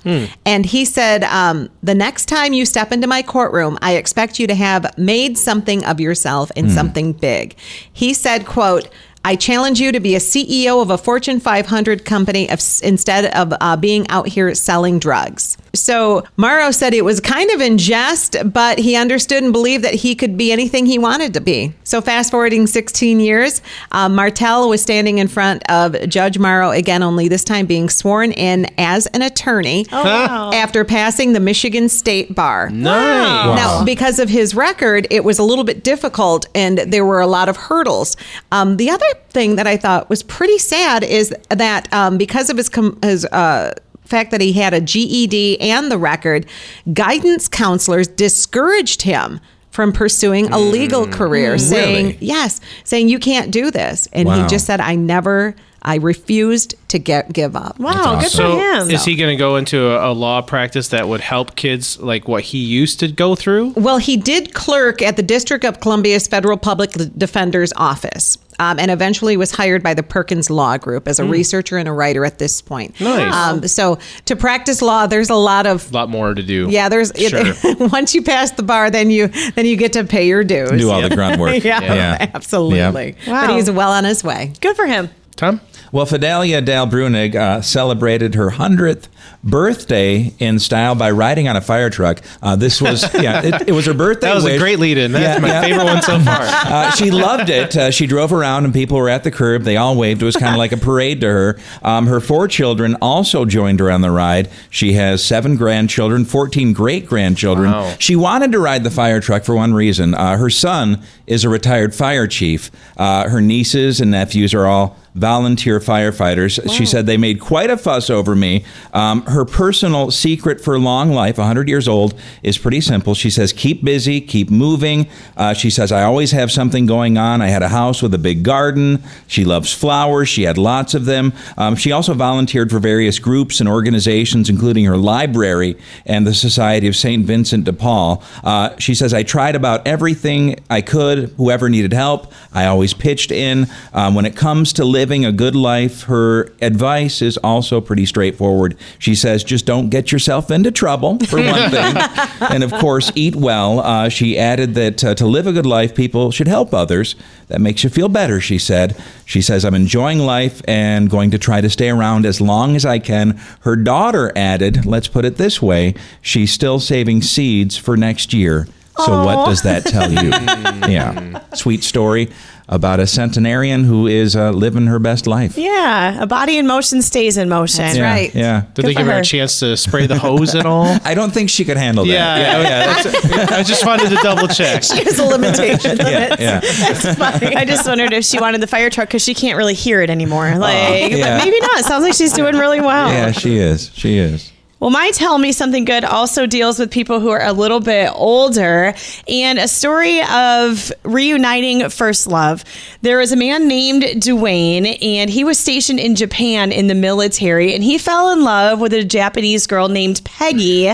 And 0.45 0.65
he 0.67 0.85
said, 0.85 1.25
um, 1.25 1.69
The 1.83 1.95
next 1.95 2.27
time 2.27 2.53
you 2.53 2.65
step 2.67 2.93
into 2.93 3.07
my 3.07 3.23
courtroom, 3.23 3.79
I 3.83 3.97
expect 3.97 4.39
you 4.39 4.47
to 4.47 4.55
have 4.55 4.97
made 4.99 5.37
something 5.39 5.85
of 5.85 6.01
yourself 6.01 6.51
and 6.57 6.71
something 6.71 7.13
big. 7.13 7.57
He 7.93 8.15
said, 8.15 8.47
quote, 8.47 8.89
I 9.27 9.35
challenge 9.35 9.81
you 9.81 9.91
to 9.91 9.99
be 9.99 10.15
a 10.15 10.21
CEO 10.21 10.81
of 10.81 10.91
a 10.91 10.97
Fortune 10.97 11.41
500 11.41 12.05
company 12.05 12.49
of, 12.49 12.61
instead 12.85 13.25
of 13.35 13.53
uh, 13.61 13.77
being 13.77 14.07
out 14.09 14.29
here 14.29 14.55
selling 14.55 15.01
drugs. 15.01 15.59
So 15.75 16.23
Morrow 16.37 16.71
said 16.71 16.95
it 16.95 17.05
was 17.05 17.21
kind 17.21 17.51
of 17.51 17.61
in 17.61 17.77
jest, 17.77 18.37
but 18.45 18.79
he 18.79 18.95
understood 18.95 19.43
and 19.43 19.53
believed 19.53 19.83
that 19.83 19.95
he 19.95 20.15
could 20.15 20.37
be 20.37 20.53
anything 20.53 20.87
he 20.87 20.97
wanted 20.97 21.35
to 21.35 21.41
be. 21.41 21.75
So 21.83 22.01
fast 22.01 22.31
forwarding 22.31 22.69
16 22.69 23.19
years, 23.19 23.63
uh, 23.91 24.09
Martell 24.09 24.69
was 24.69 24.81
standing 24.81 25.19
in 25.19 25.27
front 25.27 25.69
of 25.69 26.09
Judge 26.09 26.39
Morrow 26.39 26.71
again, 26.71 27.03
only 27.03 27.27
this 27.27 27.43
time 27.43 27.67
being 27.67 27.89
sworn 27.89 28.31
in 28.31 28.67
as 28.79 29.07
an 29.09 29.23
attorney 29.23 29.87
wow. 29.91 30.53
after 30.55 30.85
passing 30.85 31.33
the 31.33 31.41
Michigan 31.41 31.89
State 31.89 32.33
Bar. 32.33 32.71
Nice. 32.71 33.57
Now, 33.57 33.85
because 33.85 34.21
of 34.21 34.29
his 34.29 34.55
record, 34.55 35.09
it 35.11 35.25
was 35.25 35.41
a 35.41 35.43
little 35.43 35.65
bit 35.65 35.83
difficult 35.83 36.47
and 36.55 36.79
there 36.79 37.05
were 37.05 37.21
a 37.21 37.27
lot 37.27 37.49
of 37.49 37.57
hurdles. 37.57 38.17
Um, 38.53 38.77
the 38.77 38.89
other 38.89 39.07
thing 39.31 39.57
that 39.57 39.67
I 39.67 39.77
thought 39.77 40.09
was 40.09 40.23
pretty 40.23 40.59
sad 40.59 41.03
is 41.05 41.35
that 41.51 41.93
um, 41.93 42.17
because 42.19 42.51
of 42.51 42.57
his, 42.57 42.69
com- 42.69 42.99
his 43.03 43.25
uh, 43.27 43.75
fact 44.05 44.31
that 44.31 44.41
he 44.41 44.53
had 44.53 44.73
a 44.75 44.81
GED 44.81 45.61
and 45.61 45.91
the 45.91 45.99
record, 45.99 46.47
guidance 46.93 47.49
counselors 47.49 48.09
discouraged 48.09 49.03
him 49.03 49.41
from 49.71 49.93
pursuing 49.93 50.51
a 50.53 50.59
legal 50.59 51.07
career, 51.07 51.59
saying, 51.59 52.07
Really? 52.07 52.19
yes, 52.21 52.61
saying 52.85 53.09
you 53.11 53.19
can't 53.19 53.51
do 53.51 53.71
this. 53.71 54.09
And 54.13 54.27
he 54.27 54.47
just 54.47 54.65
said, 54.65 54.81
I 54.81 54.95
never, 54.95 55.55
I 55.83 55.97
refused 55.97 56.75
to 56.89 56.99
get 56.99 57.33
give 57.33 57.55
up. 57.55 57.79
Wow, 57.79 58.21
good 58.21 58.31
So 58.31 58.57
for 58.59 58.61
him. 58.83 58.91
is 58.91 59.05
he 59.05 59.15
going 59.17 59.31
to 59.31 59.39
go 59.39 59.57
into 59.57 59.87
a, 59.89 60.11
a 60.11 60.13
law 60.13 60.43
practice 60.43 60.89
that 60.89 61.07
would 61.09 61.21
help 61.21 61.55
kids 61.57 61.99
like 62.01 62.27
what 62.27 62.43
he 62.45 62.59
used 62.59 62.99
to 63.01 63.09
go 63.09 63.35
through? 63.37 63.71
Well, 63.77 63.99
he 63.99 64.17
did 64.17 64.53
clerk 64.55 65.01
at 65.03 65.17
the 65.17 65.23
District 65.23 65.65
of 65.65 65.81
Columbia's 65.81 66.27
Federal 66.27 66.57
Public 66.57 66.93
Defender's 67.17 67.73
Office. 67.77 68.39
Um, 68.59 68.79
and 68.79 68.91
eventually 68.91 69.37
was 69.37 69.51
hired 69.51 69.83
by 69.83 69.93
the 69.93 70.03
Perkins 70.03 70.49
Law 70.49 70.79
Group 70.79 71.07
as 71.09 71.19
a 71.19 71.27
researcher 71.27 71.77
and 71.77 71.87
a 71.87 71.93
writer 71.93 72.25
at 72.25 72.39
this 72.39 72.63
point. 72.63 72.99
Nice. 73.03 73.35
Um, 73.35 73.69
so 73.69 73.99
to 74.25 74.35
practice 74.35 74.81
law, 74.81 75.07
there's 75.07 75.29
a 75.29 75.35
lot 75.35 75.67
of 75.67 75.91
A 75.91 75.95
lot 75.95 76.09
more 76.09 76.33
to 76.33 76.43
do. 76.43 76.67
yeah. 76.71 76.89
There's 76.89 77.13
Sure. 77.19 77.45
once 77.89 78.15
you 78.15 78.23
pass 78.23 78.53
the 78.53 78.63
bar, 78.63 78.91
then 78.91 79.11
you 79.11 79.27
then 79.57 79.67
you 79.67 79.77
get 79.77 79.93
to 79.93 80.05
pay 80.05 80.27
your 80.27 80.43
dues. 80.43 80.71
Do 80.71 80.91
all 80.91 81.03
the 81.03 81.15
grunt 81.15 81.39
work. 81.39 81.63
yeah, 81.65 82.31
absolutely. 82.35 83.15
Wow. 83.27 83.47
But 83.47 83.57
he's 83.57 83.71
well 83.71 83.93
on 83.93 84.05
his 84.05 84.25
way. 84.25 84.55
good 84.63 84.75
for 84.75 84.87
him. 84.87 85.11
Tom? 85.37 85.61
Well, 85.93 86.07
Fidelia 86.07 86.61
Dal 86.61 86.87
Brunig 86.87 87.35
uh, 87.35 87.61
celebrated 87.61 88.35
her 88.35 88.51
100th 88.51 89.09
birthday 89.43 90.33
in 90.39 90.59
style 90.59 90.95
by 90.95 91.11
riding 91.11 91.49
on 91.49 91.57
a 91.57 91.61
fire 91.61 91.89
truck. 91.89 92.21
Uh, 92.43 92.57
this 92.57 92.81
was, 92.83 93.03
yeah, 93.23 93.43
it, 93.43 93.69
it 93.69 93.73
was 93.73 93.87
her 93.87 93.95
birthday. 93.95 94.27
That 94.29 94.35
was 94.35 94.45
a 94.45 94.59
great 94.59 94.79
lead 94.79 94.99
in. 94.99 95.13
That's 95.13 95.37
Yeah, 95.37 95.41
my 95.41 95.49
yeah. 95.49 95.61
favorite 95.63 95.85
one 95.85 96.03
so 96.03 96.19
far. 96.25 96.41
Uh, 96.43 96.91
she 96.91 97.11
loved 97.11 97.49
it. 97.49 97.77
Uh, 97.77 97.91
she 97.91 98.07
drove 98.07 98.33
around 98.33 98.65
and 98.65 98.75
people 98.75 98.97
were 98.99 99.09
at 99.09 99.25
the 99.25 99.31
curb. 99.31 99.63
They 99.63 99.77
all 99.77 99.97
waved. 99.97 100.21
It 100.21 100.25
was 100.25 100.37
kind 100.37 100.53
of 100.55 100.59
like 100.59 100.73
a 100.73 100.77
parade 100.77 101.21
to 101.21 101.29
her. 101.29 101.59
Um, 101.83 102.07
her 102.09 102.21
four 102.21 102.49
children 102.49 102.97
also 103.01 103.45
joined 103.45 103.81
her 103.81 103.91
on 103.91 104.01
the 104.01 104.11
ride. 104.11 104.51
She 104.71 104.95
has 104.95 105.25
seven 105.25 105.57
grandchildren, 105.57 106.25
14 106.25 106.73
great 106.73 107.07
grandchildren. 107.07 107.71
Wow. 107.71 107.95
She 107.99 108.17
wanted 108.17 108.53
to 108.53 108.59
ride 108.59 108.85
the 108.85 108.91
fire 108.91 109.21
truck 109.21 109.45
for 109.45 109.55
one 109.55 109.73
reason. 109.75 110.15
Uh, 110.15 110.37
her 110.37 110.51
son 110.51 111.03
is 111.27 111.45
a 111.45 111.49
retired 111.49 111.95
fire 111.95 112.27
chief. 112.27 112.71
Uh, 112.97 113.29
her 113.29 113.41
nieces 113.41 114.01
and 114.01 114.11
nephews 114.11 114.55
are 114.55 114.67
all 114.67 114.97
volunteer 115.15 115.81
firefighters. 115.81 116.61
She 116.77 116.85
said 116.85 117.07
they 117.07 117.17
made 117.17 117.41
quite 117.41 117.71
a 117.71 117.77
fuss 117.79 118.11
over 118.11 118.37
me. 118.37 118.65
Um, 118.93 119.16
her 119.23 119.45
personal 119.45 120.11
secret 120.11 120.61
for 120.61 120.79
long 120.79 121.11
life, 121.11 121.39
100 121.39 121.69
years 121.69 121.89
old, 121.89 122.15
is 122.43 122.59
pretty 122.59 122.81
simple. 122.81 123.15
She 123.15 123.31
says, 123.31 123.53
keep 123.53 123.85
busy, 123.85 124.21
keep 124.21 124.51
moving. 124.51 125.09
Uh, 125.37 125.55
she 125.55 125.71
says, 125.71 125.93
I 125.93 126.03
always 126.03 126.33
have 126.33 126.51
something 126.51 126.87
going 126.87 127.19
on. 127.19 127.43
I 127.43 127.49
had 127.49 127.63
a 127.63 127.69
house 127.69 128.03
with 128.03 128.15
a 128.15 128.19
big 128.19 128.43
garden. 128.43 129.03
She 129.27 129.45
loves 129.45 129.73
flowers. 129.73 130.29
She 130.29 130.43
had 130.43 130.59
lots 130.59 130.95
of 130.95 131.05
them. 131.05 131.33
Um, 131.57 131.77
she 131.77 131.93
also 131.93 132.15
volunteered 132.15 132.71
for 132.71 132.79
various 132.79 133.19
groups 133.19 133.61
and 133.61 133.69
organizations, 133.69 134.49
including 134.49 134.85
her 134.85 134.97
library 134.97 135.77
and 136.05 136.27
the 136.27 136.35
Society 136.35 136.89
of 136.89 136.97
St. 136.97 137.25
Vincent 137.25 137.65
de 137.65 137.73
Paul. 137.73 138.23
Uh, 138.45 138.77
she 138.79 138.95
says, 138.95 139.13
I 139.15 139.23
tried 139.23 139.55
about 139.55 139.87
everything 139.87 140.57
I 140.71 140.81
could, 140.81 141.31
whoever 141.37 141.69
needed 141.69 141.93
help. 141.93 142.33
I 142.53 142.67
always 142.67 142.95
pitched 142.95 143.31
in. 143.31 143.67
Um, 143.93 144.15
when 144.15 144.27
it 144.27 144.37
comes 144.37 144.73
to 144.75 144.85
living 144.85 145.25
a 145.25 145.33
good 145.33 145.55
life, 145.55 146.03
her 146.05 146.53
advice 146.61 147.23
is 147.23 147.37
also 147.39 147.81
pretty 147.81 148.07
straightforward. 148.07 148.77
Says, 149.15 149.45
just 149.45 149.67
don't 149.67 149.89
get 149.91 150.11
yourself 150.13 150.51
into 150.51 150.71
trouble, 150.71 151.19
for 151.21 151.37
one 151.37 151.71
thing. 151.71 151.97
and 152.41 152.65
of 152.65 152.73
course, 152.73 153.13
eat 153.15 153.37
well. 153.37 153.81
Uh, 153.81 154.09
she 154.09 154.39
added 154.39 154.75
that 154.75 155.05
uh, 155.05 155.15
to 155.15 155.27
live 155.27 155.47
a 155.47 155.53
good 155.53 155.67
life, 155.67 155.95
people 155.95 156.31
should 156.31 156.49
help 156.49 156.75
others. 156.75 157.15
That 157.49 157.61
makes 157.61 157.85
you 157.85 157.91
feel 157.91 158.09
better, 158.09 158.41
she 158.41 158.59
said. 158.59 159.01
She 159.25 159.41
says, 159.41 159.65
I'm 159.65 159.75
enjoying 159.75 160.19
life 160.19 160.61
and 160.67 161.09
going 161.09 161.31
to 161.31 161.39
try 161.39 161.61
to 161.61 161.71
stay 161.71 161.91
around 161.91 162.27
as 162.27 162.41
long 162.41 162.75
as 162.75 162.85
I 162.85 162.99
can. 162.99 163.41
Her 163.61 163.77
daughter 163.77 164.33
added, 164.35 164.85
let's 164.85 165.09
put 165.09 165.25
it 165.25 165.37
this 165.37 165.63
way, 165.63 165.95
she's 166.21 166.53
still 166.53 166.81
saving 166.81 167.23
seeds 167.23 167.77
for 167.77 167.97
next 167.97 168.33
year. 168.33 168.67
So 169.05 169.25
what 169.25 169.45
does 169.47 169.61
that 169.63 169.85
tell 169.85 170.11
you? 170.11 170.31
yeah, 170.91 171.45
sweet 171.55 171.85
story. 171.85 172.31
About 172.69 172.99
a 172.99 173.07
centenarian 173.07 173.85
who 173.85 174.07
is 174.07 174.35
uh, 174.35 174.51
living 174.51 174.87
her 174.87 174.99
best 174.99 175.27
life. 175.27 175.57
Yeah, 175.57 176.21
a 176.21 176.27
body 176.27 176.59
in 176.59 176.67
motion 176.67 177.01
stays 177.01 177.37
in 177.37 177.49
motion. 177.49 177.85
That's 177.85 177.97
yeah, 177.97 178.13
right. 178.13 178.35
Yeah. 178.35 178.65
Did 178.75 178.85
they 178.85 178.89
Good 178.89 178.95
for 178.95 178.99
give 179.01 179.07
her 179.07 179.13
her. 179.15 179.21
a 179.21 179.25
chance 179.25 179.61
to 179.61 179.77
spray 179.77 180.07
the 180.07 180.19
hose 180.19 180.55
at 180.55 180.67
all? 180.67 180.85
I 181.05 181.15
don't 181.15 181.33
think 181.33 181.49
she 181.51 181.65
could 181.65 181.77
handle 181.77 182.05
that. 182.05 182.13
Yeah, 182.13 182.61
yeah, 182.63 183.47
yeah. 183.47 183.47
I 183.57 183.63
just 183.63 183.87
wanted 183.87 184.09
to 184.09 184.17
double 184.17 184.49
check. 184.49 184.83
There's 184.83 185.19
a 185.19 185.25
limitation. 185.25 185.97
yeah, 185.99 186.37
yeah. 186.39 186.61
I 187.57 187.65
just 187.65 187.87
wondered 187.87 188.13
if 188.13 188.25
she 188.25 188.41
wanted 188.41 188.61
the 188.61 188.67
fire 188.67 188.91
truck 188.91 189.09
because 189.09 189.23
she 189.23 189.35
can't 189.35 189.57
really 189.57 189.75
hear 189.75 190.03
it 190.03 190.11
anymore. 190.11 190.57
Like, 190.57 191.13
yeah. 191.13 191.39
but 191.39 191.45
maybe 191.45 191.61
not. 191.61 191.85
Sounds 191.85 192.03
like 192.03 192.15
she's 192.15 192.33
doing 192.33 192.57
really 192.57 192.81
well. 192.81 193.09
Yeah, 193.09 193.31
she 193.31 193.57
is. 193.59 193.91
She 193.95 194.19
is. 194.19 194.53
Well, 194.79 194.91
my 194.91 195.11
Tell 195.15 195.39
Me 195.39 195.53
Something 195.53 195.87
Good 195.87 196.05
also 196.05 196.45
deals 196.45 196.79
with 196.79 196.91
people 196.91 197.19
who 197.19 197.31
are 197.31 197.43
a 197.43 197.55
little 197.55 197.81
bit 197.81 198.13
older 198.15 198.93
and 199.27 199.59
a 199.59 199.69
story 199.69 200.21
of 200.31 200.93
reuniting 201.03 201.89
first 201.89 202.27
love. 202.27 202.63
There 203.01 203.17
was 203.17 203.33
a 203.33 203.37
man 203.37 203.69
named 203.69 204.03
Dwayne, 204.03 205.03
and 205.03 205.31
he 205.31 205.45
was 205.45 205.59
stationed 205.59 205.99
in 205.99 206.15
Japan 206.15 206.73
in 206.73 206.89
the 206.89 206.95
military, 206.95 207.75
and 207.75 207.83
he 207.83 207.97
fell 207.97 208.31
in 208.33 208.45
love 208.45 208.79
with 208.79 208.93
a 208.93 209.03
Japanese 209.03 209.67
girl 209.67 209.89
named 209.89 210.21
Peggy 210.25 210.89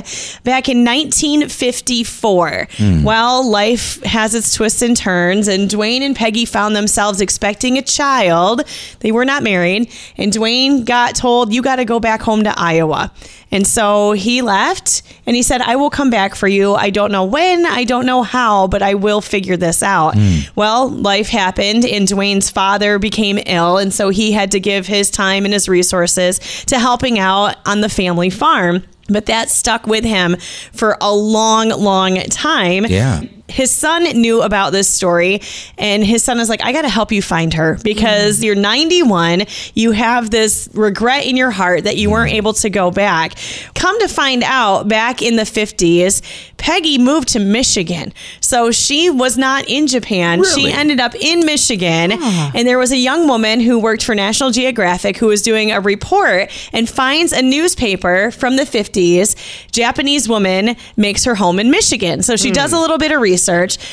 back 0.44 0.68
in 0.68 0.84
1954. 0.84 2.68
Hmm. 2.76 3.02
Well, 3.02 3.50
life 3.50 4.00
has 4.04 4.36
its 4.36 4.54
twists 4.54 4.82
and 4.82 4.96
turns, 4.96 5.48
and 5.48 5.68
Dwayne 5.68 6.02
and 6.02 6.14
Peggy 6.14 6.44
found 6.44 6.76
themselves 6.76 7.20
expecting 7.20 7.78
a 7.78 7.82
child. 7.82 8.62
They 9.00 9.10
were 9.10 9.24
not 9.24 9.42
married, 9.42 9.90
and 10.16 10.32
Dwayne 10.32 10.84
got 10.84 11.16
told, 11.16 11.52
You 11.52 11.62
got 11.62 11.76
to 11.76 11.84
go 11.84 11.98
back 11.98 12.22
home 12.22 12.44
to 12.44 12.54
Iowa. 12.56 13.10
And 13.52 13.66
so 13.66 14.12
he 14.12 14.42
left 14.42 15.02
and 15.26 15.36
he 15.36 15.42
said, 15.42 15.60
I 15.60 15.76
will 15.76 15.90
come 15.90 16.10
back 16.10 16.34
for 16.34 16.48
you. 16.48 16.74
I 16.74 16.90
don't 16.90 17.12
know 17.12 17.24
when, 17.24 17.66
I 17.66 17.84
don't 17.84 18.06
know 18.06 18.22
how, 18.22 18.66
but 18.66 18.82
I 18.82 18.94
will 18.94 19.20
figure 19.20 19.56
this 19.56 19.82
out. 19.82 20.14
Hmm. 20.14 20.38
Well, 20.56 20.88
life 20.88 21.28
happened 21.28 21.84
and 21.84 22.08
Dwayne's 22.08 22.50
father 22.50 22.98
became 22.98 23.38
ill. 23.46 23.76
And 23.76 23.92
so 23.92 24.08
he 24.08 24.32
had 24.32 24.50
to 24.52 24.60
give 24.60 24.86
his 24.86 25.10
time 25.10 25.44
and 25.44 25.52
his 25.52 25.68
resources 25.68 26.38
to 26.64 26.78
helping 26.78 27.18
out 27.18 27.56
on 27.66 27.82
the 27.82 27.90
family 27.90 28.30
farm. 28.30 28.82
But 29.08 29.26
that 29.26 29.50
stuck 29.50 29.86
with 29.86 30.04
him 30.04 30.36
for 30.72 30.96
a 31.00 31.14
long, 31.14 31.68
long 31.68 32.16
time. 32.30 32.86
Yeah. 32.86 33.22
His 33.52 33.70
son 33.70 34.04
knew 34.04 34.42
about 34.42 34.72
this 34.72 34.88
story, 34.88 35.40
and 35.78 36.04
his 36.04 36.24
son 36.24 36.40
is 36.40 36.48
like, 36.48 36.64
I 36.64 36.72
got 36.72 36.82
to 36.82 36.88
help 36.88 37.12
you 37.12 37.22
find 37.22 37.54
her 37.54 37.78
because 37.82 38.36
mm-hmm. 38.36 38.46
you're 38.46 38.54
91. 38.54 39.42
You 39.74 39.92
have 39.92 40.30
this 40.30 40.68
regret 40.74 41.26
in 41.26 41.36
your 41.36 41.50
heart 41.50 41.84
that 41.84 41.96
you 41.96 42.10
weren't 42.10 42.30
mm-hmm. 42.30 42.36
able 42.36 42.52
to 42.54 42.70
go 42.70 42.90
back. 42.90 43.34
Come 43.74 43.98
to 44.00 44.08
find 44.08 44.42
out, 44.42 44.88
back 44.88 45.22
in 45.22 45.36
the 45.36 45.42
50s, 45.42 46.22
Peggy 46.62 46.96
moved 46.96 47.28
to 47.28 47.40
Michigan. 47.40 48.12
So 48.40 48.70
she 48.70 49.10
was 49.10 49.36
not 49.36 49.68
in 49.68 49.88
Japan. 49.88 50.44
She 50.44 50.70
ended 50.70 51.00
up 51.00 51.12
in 51.16 51.44
Michigan. 51.44 52.12
Ah. 52.14 52.52
And 52.54 52.68
there 52.68 52.78
was 52.78 52.92
a 52.92 52.96
young 52.96 53.26
woman 53.26 53.58
who 53.58 53.80
worked 53.80 54.04
for 54.04 54.14
National 54.14 54.52
Geographic 54.52 55.16
who 55.16 55.26
was 55.26 55.42
doing 55.42 55.72
a 55.72 55.80
report 55.80 56.50
and 56.72 56.88
finds 56.88 57.32
a 57.32 57.42
newspaper 57.42 58.30
from 58.30 58.54
the 58.54 58.62
50s. 58.62 59.34
Japanese 59.72 60.28
woman 60.28 60.76
makes 60.96 61.24
her 61.24 61.34
home 61.34 61.58
in 61.58 61.68
Michigan. 61.70 62.22
So 62.22 62.36
she 62.36 62.52
does 62.52 62.70
hmm. 62.70 62.76
a 62.76 62.80
little 62.80 62.98
bit 62.98 63.10
of 63.10 63.20
research, 63.20 63.41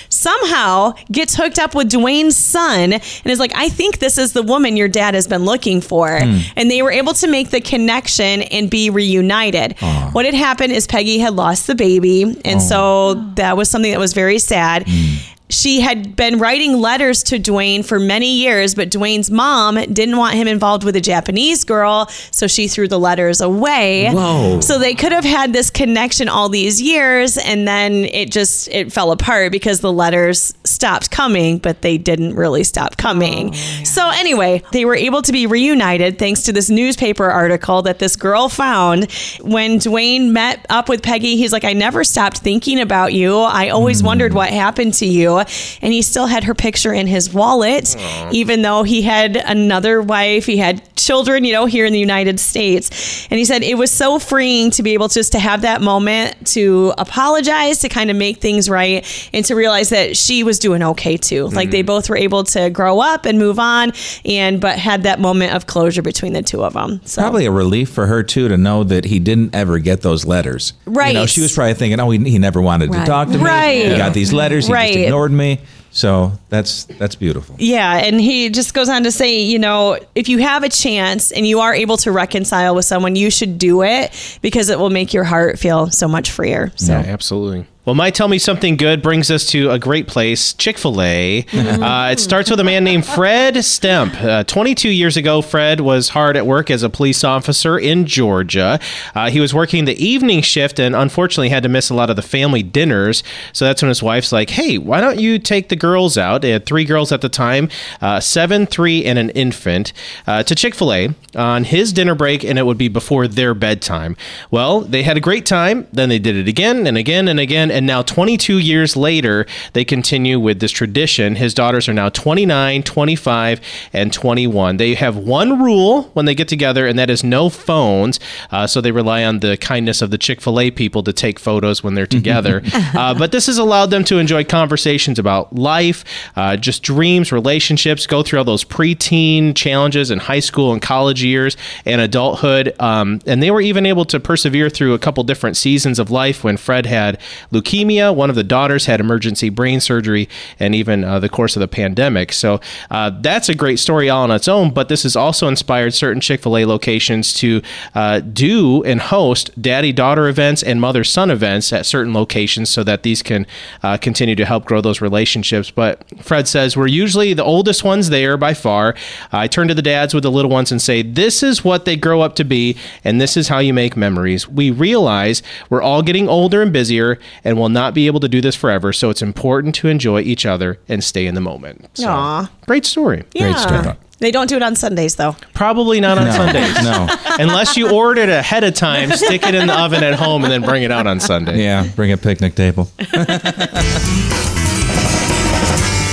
somehow 0.10 0.94
gets 1.12 1.36
hooked 1.36 1.60
up 1.60 1.76
with 1.76 1.90
Dwayne's 1.90 2.38
son, 2.38 2.94
and 2.94 3.26
is 3.26 3.40
like, 3.40 3.54
I 3.56 3.70
think 3.70 4.00
this 4.00 4.18
is 4.18 4.34
the 4.34 4.44
woman 4.44 4.78
your 4.78 4.88
dad 4.88 5.14
has 5.14 5.28
been 5.28 5.46
looking 5.46 5.82
for. 5.82 6.20
Hmm. 6.20 6.40
And 6.56 6.70
they 6.70 6.82
were 6.82 6.92
able 6.92 7.14
to 7.14 7.28
make 7.28 7.50
the 7.50 7.62
connection 7.62 8.42
and 8.44 8.70
be 8.70 8.90
reunited. 8.90 9.78
What 10.12 10.26
had 10.26 10.34
happened 10.34 10.74
is 10.74 10.88
Peggy 10.88 11.20
had 11.20 11.34
lost 11.34 11.68
the 11.68 11.76
baby. 11.76 12.24
And 12.24 12.60
oh. 12.60 12.60
so 12.60 13.14
that 13.36 13.58
was 13.58 13.70
something 13.70 13.92
that 13.92 14.00
was 14.00 14.14
very 14.14 14.40
sad. 14.40 14.88
Hmm. 14.88 15.16
She 15.50 15.82
had 15.82 16.16
been 16.16 16.38
writing 16.38 16.80
letters 16.80 17.24
to 17.24 17.40
Dwayne 17.40 17.84
for 17.84 18.00
many 18.00 18.38
years, 18.38 18.76
but 18.76 18.92
Dwayne's 18.92 19.32
mom 19.32 19.76
didn't 19.76 20.18
want 20.18 20.36
him 20.36 20.48
involved 20.48 20.84
with 20.84 20.96
a 20.96 21.02
Japanese 21.02 21.64
girl, 21.64 22.08
so 22.30 22.46
she 22.46 22.68
threw 22.68 22.88
the 22.88 23.00
letters 23.00 23.42
away. 23.42 24.12
Whoa. 24.12 24.62
So 24.62 24.78
they 24.78 24.94
could 24.94 25.12
have 25.12 25.24
had 25.24 25.52
this 25.52 25.72
connection 25.72 26.30
all 26.30 26.50
these 26.50 26.80
years, 26.80 27.38
and 27.38 27.68
then 27.68 28.06
it 28.06 28.32
just 28.32 28.68
it 28.70 28.94
fell 28.94 29.12
apart 29.12 29.52
because 29.52 29.80
the 29.80 29.92
letters 29.92 30.54
stopped 30.66 31.10
coming, 31.10 31.58
but 31.58 31.82
they 31.82 31.98
didn't 31.98 32.36
really 32.36 32.64
stop 32.64 32.98
coming. 32.98 33.50
Oh, 33.50 33.84
so 33.84 34.10
anyway, 34.10 34.62
they 34.72 34.86
were 34.86 34.96
able 34.96 35.24
to 35.24 35.32
be 35.32 35.48
reunited 35.48 36.20
thanks 36.20 36.44
to 36.44 36.54
this 36.54 36.70
newspaper 36.70 37.26
article 37.26 37.82
that 37.82 37.98
this 37.98 38.16
girl 38.16 38.50
found. 38.50 39.12
When 39.42 39.80
Dwayne 39.80 40.30
met 40.30 40.64
up 40.70 40.90
with 40.90 41.02
Peggy, 41.02 41.38
he's 41.38 41.52
like, 41.52 41.64
"I 41.64 41.74
never 41.74 42.04
stopped 42.04 42.38
thinking 42.38 42.80
about 42.80 43.14
you. 43.14 43.40
I 43.40 43.70
always 43.70 44.02
hmm. 44.02 44.06
wondered 44.06 44.34
what 44.34 44.50
happened 44.50 44.94
to 44.96 45.08
you." 45.08 45.39
And 45.82 45.94
he 45.94 46.02
still 46.02 46.28
had 46.28 46.44
her 46.46 46.54
picture 46.54 46.94
in 46.94 47.08
his 47.08 47.34
wallet, 47.34 47.96
even 48.32 48.62
though 48.62 48.84
he 48.84 49.02
had 49.02 49.36
another 49.36 50.02
wife, 50.02 50.46
he 50.46 50.58
had 50.58 50.82
children, 50.96 51.44
you 51.44 51.54
know, 51.54 51.66
here 51.66 51.86
in 51.86 51.94
the 51.94 52.00
United 52.00 52.40
States. 52.40 53.28
And 53.32 53.38
he 53.38 53.46
said 53.46 53.64
it 53.64 53.78
was 53.78 53.92
so 53.92 54.20
freeing 54.20 54.72
to 54.72 54.84
be 54.84 54.94
able 54.94 55.08
just 55.08 55.32
to 55.32 55.40
have 55.40 55.62
that 55.62 55.82
moment 55.82 56.48
to 56.48 56.94
apologize, 56.98 57.80
to 57.80 57.90
kind 57.90 58.10
of 58.10 58.16
make 58.16 58.38
things 58.38 58.70
right, 58.70 59.30
and 59.34 59.44
to 59.46 59.56
realize 59.56 59.90
that 59.90 60.16
she 60.18 60.44
was 60.44 60.60
doing 60.60 60.84
okay 60.84 61.18
too. 61.18 61.48
Like 61.48 61.72
they 61.72 61.80
mm-hmm. 61.80 61.88
both 61.88 62.10
were 62.10 62.18
able 62.18 62.44
to 62.46 62.70
grow 62.70 63.00
up 63.00 63.26
and 63.26 63.40
move 63.40 63.60
on, 63.60 63.94
and 64.26 64.60
but 64.62 64.78
had 64.78 65.04
that 65.04 65.20
moment 65.20 65.54
of 65.54 65.66
closure 65.68 66.02
between 66.02 66.34
the 66.34 66.42
two 66.44 66.64
of 66.64 66.74
them. 66.74 67.02
So 67.06 67.22
Probably 67.22 67.46
a 67.46 67.52
relief 67.52 67.90
for 67.90 68.08
her 68.08 68.24
too 68.24 68.48
to 68.48 68.58
know 68.58 68.84
that 68.84 69.06
he 69.06 69.20
didn't 69.20 69.56
ever 69.56 69.80
get 69.80 70.02
those 70.02 70.26
letters. 70.26 70.74
Right. 70.86 71.10
You 71.10 71.14
know, 71.14 71.20
Right. 71.22 71.30
she 71.30 71.42
was 71.42 71.54
probably 71.54 71.74
thinking, 71.74 72.00
"Oh, 72.00 72.10
he, 72.12 72.20
he 72.30 72.38
never 72.38 72.62
wanted 72.62 72.92
to 72.92 73.06
talk 73.06 73.30
to 73.30 73.38
me. 73.38 73.44
Right. 73.44 73.92
He 73.92 73.98
got 73.98 74.14
these 74.14 74.34
letters. 74.34 74.68
He 74.68 74.74
Right. 74.74 74.94
just 74.94 75.06
ignored 75.06 75.29
me." 75.32 75.60
So 75.92 76.32
that's 76.50 76.86
that's 76.86 77.16
beautiful. 77.16 77.56
Yeah, 77.58 77.98
and 77.98 78.22
he 78.22 78.50
just 78.50 78.74
goes 78.74 78.90
on 78.90 79.04
to 79.04 79.12
say, 79.12 79.42
you 79.42 79.58
know, 79.60 79.98
if 80.16 80.30
you 80.30 80.38
have 80.38 80.64
a 80.64 80.70
chance 80.70 81.32
and 81.32 81.48
you 81.48 81.60
are 81.60 81.74
able 81.74 81.98
to 81.98 82.12
reconcile 82.12 82.76
with 82.76 82.86
someone, 82.86 83.16
you 83.16 83.32
should 83.32 83.58
do 83.58 83.84
it 83.84 84.40
because 84.42 84.70
it 84.70 84.78
will 84.78 84.92
make 84.92 85.14
your 85.14 85.24
heart 85.24 85.58
feel 85.58 85.90
so 85.90 86.08
much 86.08 86.32
freer. 86.32 86.72
So 86.76 86.94
Yeah, 86.94 87.00
absolutely. 87.00 87.66
Well, 87.90 87.96
my 87.96 88.12
Tell 88.12 88.28
Me 88.28 88.38
Something 88.38 88.78
Good 88.78 89.02
brings 89.02 89.32
us 89.32 89.48
to 89.48 89.72
a 89.72 89.80
great 89.80 90.06
place, 90.06 90.54
Chick 90.54 90.78
fil 90.78 91.02
A. 91.02 91.44
Uh, 91.52 92.12
it 92.12 92.20
starts 92.20 92.52
with 92.52 92.60
a 92.60 92.64
man 92.64 92.84
named 92.84 93.04
Fred 93.04 93.56
Stemp. 93.56 94.14
Uh, 94.22 94.44
22 94.44 94.90
years 94.90 95.18
ago, 95.18 95.42
Fred 95.42 95.80
was 95.80 96.10
hard 96.10 96.38
at 96.38 96.46
work 96.46 96.70
as 96.70 96.84
a 96.84 96.90
police 96.90 97.24
officer 97.24 97.80
in 97.80 98.06
Georgia. 98.06 98.80
Uh, 99.16 99.32
he 99.32 99.40
was 99.40 99.56
working 99.56 99.86
the 99.86 99.96
evening 99.96 100.44
shift 100.44 100.78
and 100.78 100.96
unfortunately 100.96 101.50
had 101.50 101.64
to 101.64 101.70
miss 101.70 101.90
a 101.90 101.96
lot 101.96 102.12
of 102.12 102.16
the 102.16 102.22
family 102.22 102.62
dinners. 102.62 103.24
So 103.54 103.66
that's 103.66 103.82
when 103.82 103.90
his 103.90 104.04
wife's 104.04 104.32
like, 104.32 104.52
hey, 104.52 104.78
why 104.78 105.02
don't 105.02 105.20
you 105.20 105.40
take 105.40 105.70
the 105.70 105.76
girls 105.76 106.16
out? 106.16 106.44
They 106.44 106.52
had 106.52 106.68
three 106.68 106.86
girls 106.86 107.12
at 107.12 107.22
the 107.22 107.30
time 107.30 107.70
uh, 108.02 108.20
seven, 108.20 108.68
three, 108.68 109.04
and 109.04 109.18
an 109.18 109.32
infant 109.32 109.94
uh, 110.28 110.44
to 110.44 110.54
Chick 110.54 110.76
fil 110.76 110.94
A 110.94 111.10
on 111.36 111.64
his 111.64 111.92
dinner 111.92 112.14
break, 112.14 112.44
and 112.44 112.60
it 112.60 112.68
would 112.68 112.78
be 112.78 112.88
before 112.88 113.28
their 113.28 113.56
bedtime. 113.56 114.16
Well, 114.52 114.82
they 114.82 115.02
had 115.02 115.18
a 115.18 115.22
great 115.22 115.48
time. 115.48 115.88
Then 115.92 116.10
they 116.10 116.20
did 116.20 116.36
it 116.36 116.48
again 116.48 116.86
and 116.86 116.96
again 116.96 117.28
and 117.28 117.40
again. 117.40 117.79
And 117.80 117.88
now, 117.88 118.02
22 118.02 118.58
years 118.58 118.98
later, 118.98 119.46
they 119.72 119.86
continue 119.86 120.38
with 120.38 120.60
this 120.60 120.70
tradition. 120.70 121.36
His 121.36 121.54
daughters 121.54 121.88
are 121.88 121.94
now 121.94 122.10
29, 122.10 122.84
25, 122.84 123.62
and 123.94 124.12
21. 124.12 124.76
They 124.76 124.96
have 124.96 125.16
one 125.16 125.64
rule 125.64 126.04
when 126.12 126.26
they 126.26 126.36
get 126.36 126.50
together, 126.50 126.86
and 126.86 127.00
that 127.00 127.10
is 127.10 127.24
no 127.24 127.48
phones. 127.48 128.20
Uh, 128.52 128.68
so 128.68 128.82
they 128.82 128.92
rely 128.92 129.24
on 129.24 129.40
the 129.40 129.56
kindness 129.56 130.02
of 130.02 130.12
the 130.12 130.18
Chick 130.18 130.42
fil 130.42 130.60
A 130.60 130.72
people 130.72 131.04
to 131.04 131.14
take 131.14 131.40
photos 131.40 131.82
when 131.82 131.94
they're 131.94 132.06
together. 132.06 132.62
uh, 132.74 133.18
but 133.18 133.32
this 133.32 133.46
has 133.46 133.58
allowed 133.58 133.92
them 133.92 134.04
to 134.04 134.18
enjoy 134.18 134.44
conversations 134.44 135.18
about 135.18 135.56
life, 135.56 136.04
uh, 136.36 136.58
just 136.58 136.84
dreams, 136.84 137.32
relationships, 137.32 138.06
go 138.06 138.24
through 138.24 138.40
all 138.40 138.46
those 138.46 138.66
preteen 138.66 139.56
challenges 139.56 140.12
in 140.12 140.20
high 140.20 140.42
school 140.42 140.74
and 140.74 140.82
college 140.82 141.24
years 141.24 141.56
and 141.86 142.02
adulthood. 142.02 142.76
Um, 142.82 143.22
and 143.26 143.42
they 143.42 143.52
were 143.52 143.62
even 143.62 143.86
able 143.86 144.04
to 144.04 144.20
persevere 144.20 144.70
through 144.70 144.96
a 144.96 145.00
couple 145.00 145.24
different 145.24 145.56
seasons 145.56 145.98
of 145.98 146.12
life 146.12 146.44
when 146.44 146.58
Fred 146.58 146.86
had 146.86 147.22
leukemia. 147.60 148.14
One 148.14 148.30
of 148.30 148.36
the 148.36 148.44
daughters 148.44 148.86
had 148.86 149.00
emergency 149.00 149.50
brain 149.50 149.80
surgery, 149.80 150.30
and 150.60 150.76
even 150.76 151.04
uh, 151.04 151.20
the 151.20 151.30
course 151.30 151.56
of 151.56 151.60
the 151.60 151.68
pandemic. 151.68 152.34
So 152.34 152.60
uh, 152.90 153.12
that's 153.22 153.50
a 153.50 153.56
great 153.56 153.80
story 153.80 154.10
all 154.10 154.24
on 154.24 154.32
its 154.32 154.48
own. 154.48 154.72
But 154.72 154.90
this 154.90 155.04
has 155.04 155.16
also 155.16 155.48
inspired 155.48 155.94
certain 155.94 156.22
Chick 156.22 156.42
fil 156.42 156.58
A 156.58 156.66
locations 156.66 157.34
to 157.36 157.62
uh, 157.96 158.20
do 158.20 158.84
and 158.84 159.02
host 159.02 159.50
daddy 159.62 159.92
daughter 159.92 160.28
events 160.28 160.64
and 160.64 160.80
mother 160.82 161.04
son 161.04 161.32
events 161.32 161.74
at 161.74 161.86
certain 161.86 162.14
locations 162.14 162.70
so 162.70 162.84
that 162.84 163.04
these 163.04 163.22
can 163.22 163.46
uh, 163.84 163.98
continue 163.98 164.36
to 164.36 164.46
help 164.46 164.66
grow 164.66 164.82
those 164.82 165.02
relationships. 165.02 165.72
But 165.72 166.04
Fred 166.22 166.48
says, 166.48 166.76
We're 166.76 166.88
usually 166.88 167.34
the 167.34 167.44
oldest 167.44 167.84
ones 167.84 168.10
there 168.10 168.38
by 168.38 168.54
far. 168.54 168.96
I 169.32 169.48
turn 169.48 169.68
to 169.68 169.74
the 169.74 169.82
dads 169.82 170.14
with 170.14 170.24
the 170.24 170.32
little 170.32 170.52
ones 170.52 170.72
and 170.72 170.82
say, 170.82 171.02
This 171.02 171.44
is 171.44 171.64
what 171.64 171.86
they 171.86 171.96
grow 171.96 172.22
up 172.22 172.36
to 172.36 172.44
be, 172.44 172.78
and 173.04 173.20
this 173.20 173.38
is 173.38 173.48
how 173.48 173.60
you 173.60 173.74
make 173.74 173.98
memories. 173.98 174.48
We 174.48 174.72
realize 174.72 175.42
we're 175.70 175.82
all 175.82 176.02
getting 176.02 176.28
older 176.28 176.62
and 176.62 176.74
busier 176.74 177.20
will 177.58 177.70
not 177.70 177.94
be 177.94 178.08
able 178.08 178.20
to 178.20 178.28
do 178.28 178.42
this 178.42 178.56
forever, 178.56 178.92
so 178.94 179.10
it's 179.10 179.22
important 179.22 179.76
to 179.76 179.88
enjoy 179.88 180.22
each 180.22 180.46
other 180.46 180.80
and 180.88 181.04
stay 181.04 181.26
in 181.26 181.36
the 181.36 181.42
moment. 181.42 181.90
So, 181.94 182.10
Aw. 182.10 182.52
Great 182.66 182.86
story. 182.86 183.24
yeah. 183.34 183.56
story. 183.56 183.96
They 184.20 184.32
don't 184.32 184.48
do 184.48 184.58
it 184.58 184.64
on 184.64 184.76
Sundays 184.76 185.16
though. 185.16 185.38
Probably 185.54 186.02
not 186.02 186.18
on 186.18 186.30
Sundays. 186.32 186.84
No. 186.84 187.08
Unless 187.40 187.78
you 187.78 187.90
order 187.90 188.22
it 188.22 188.30
ahead 188.30 188.66
of 188.66 188.74
time, 188.74 189.12
stick 189.12 189.44
it 189.44 189.56
in 189.56 189.68
the 189.68 189.80
oven 189.80 190.04
at 190.04 190.16
home, 190.16 190.44
and 190.44 190.52
then 190.52 190.62
bring 190.62 190.84
it 190.84 190.92
out 190.92 191.08
on 191.08 191.22
Sunday. 191.22 191.64
Yeah, 191.64 191.88
bring 191.96 192.12
a 192.12 192.18
picnic 192.18 192.56
table. 192.56 192.92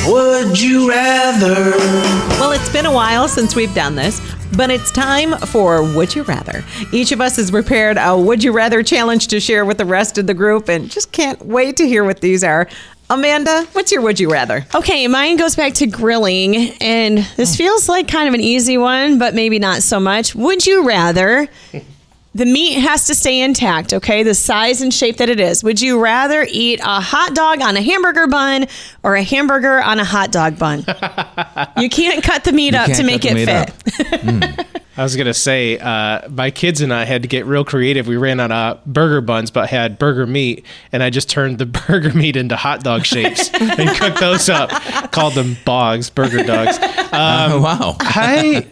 Would 0.09 0.61
you 0.61 0.89
rather? 0.89 1.73
Well, 2.39 2.53
it's 2.53 2.73
been 2.73 2.87
a 2.87 2.93
while 2.93 3.27
since 3.27 3.57
we've 3.57 3.75
done 3.75 3.97
this, 3.97 4.21
but 4.57 4.71
it's 4.71 4.93
time 4.93 5.37
for 5.39 5.83
Would 5.83 6.15
You 6.15 6.23
Rather. 6.23 6.65
Each 6.93 7.11
of 7.11 7.21
us 7.21 7.35
has 7.37 7.51
prepared 7.51 7.97
a 7.99 8.17
Would 8.17 8.45
You 8.45 8.53
Rather 8.53 8.85
challenge 8.85 9.27
to 9.29 9.41
share 9.41 9.65
with 9.65 9.79
the 9.79 9.85
rest 9.85 10.17
of 10.17 10.29
the 10.29 10.35
group 10.35 10.69
and 10.69 10.89
just 10.89 11.11
can't 11.11 11.45
wait 11.45 11.77
to 11.79 11.89
hear 11.89 12.05
what 12.05 12.21
these 12.21 12.45
are. 12.45 12.69
Amanda, 13.11 13.67
what's 13.73 13.91
your 13.91 14.01
Would 14.03 14.21
You 14.21 14.31
Rather? 14.31 14.65
Okay, 14.77 15.09
mine 15.09 15.39
goes 15.39 15.57
back 15.57 15.75
to 15.75 15.87
grilling, 15.89 16.73
and 16.81 17.19
this 17.37 17.55
oh. 17.55 17.57
feels 17.57 17.89
like 17.89 18.07
kind 18.07 18.29
of 18.29 18.35
an 18.35 18.41
easy 18.41 18.79
one, 18.79 19.19
but 19.19 19.35
maybe 19.35 19.59
not 19.59 19.83
so 19.83 19.99
much. 19.99 20.37
Would 20.37 20.67
you 20.67 20.87
rather 20.87 21.49
the 22.37 22.45
meat 22.45 22.75
has 22.81 23.07
to 23.07 23.15
stay 23.15 23.41
intact, 23.41 23.95
okay? 23.95 24.23
The 24.23 24.35
size 24.35 24.83
and 24.83 24.93
shape 24.93 25.17
that 25.17 25.31
it 25.31 25.41
is. 25.41 25.65
Would 25.65 25.81
you 25.81 25.99
rather 25.99 26.47
eat 26.51 26.81
a 26.83 27.01
hot 27.01 27.35
dog 27.35 27.63
on 27.63 27.79
a 27.79 27.81
hamburger 27.83 28.27
bun 28.27 28.67
or 29.03 29.15
a 29.15 29.23
hamburger 29.23 29.81
on 29.83 29.99
a 29.99 30.05
hot 30.05 30.33
dog 30.33 30.59
bun? 30.59 30.81
you 31.79 31.89
can't 31.89 32.23
cut 32.23 32.45
the 32.45 32.53
meat 32.53 32.75
You 32.75 32.79
up 32.81 32.93
to 32.93 33.03
make 33.05 33.25
it 33.25 33.47
fit. 33.47 34.61
up. 34.61 34.67
I 34.99 35.03
was 35.03 35.17
gonna 35.17 35.35
say, 35.35 35.79
uh, 35.79 36.29
my 36.29 36.51
kids 36.51 36.81
and 36.83 36.93
I 36.93 37.05
had 37.05 37.23
to 37.23 37.29
get 37.29 37.45
real 37.47 37.65
creative. 37.65 38.07
We 38.07 38.17
ran 38.19 38.39
out 38.41 38.53
of 38.53 38.85
burger 38.85 39.21
buns, 39.23 39.51
but 39.51 39.69
had 39.71 39.99
burger 39.99 40.27
meat, 40.27 40.65
and 40.93 41.03
I 41.03 41.09
just 41.11 41.29
turned 41.31 41.59
the 41.59 41.67
burger 41.89 42.13
meat 42.13 42.37
into 42.37 42.57
hot 42.57 42.83
dog 42.83 43.05
shapes 43.07 43.51
and 43.53 43.91
cooked 43.99 44.21
those 44.21 44.49
up. 44.51 44.71
Called 45.11 45.35
them 45.35 45.57
bogs, 45.65 46.09
burger 46.11 46.43
dogs. 46.45 46.79
Oh, 46.81 47.61
wow. 47.63 47.97
I 48.01 48.67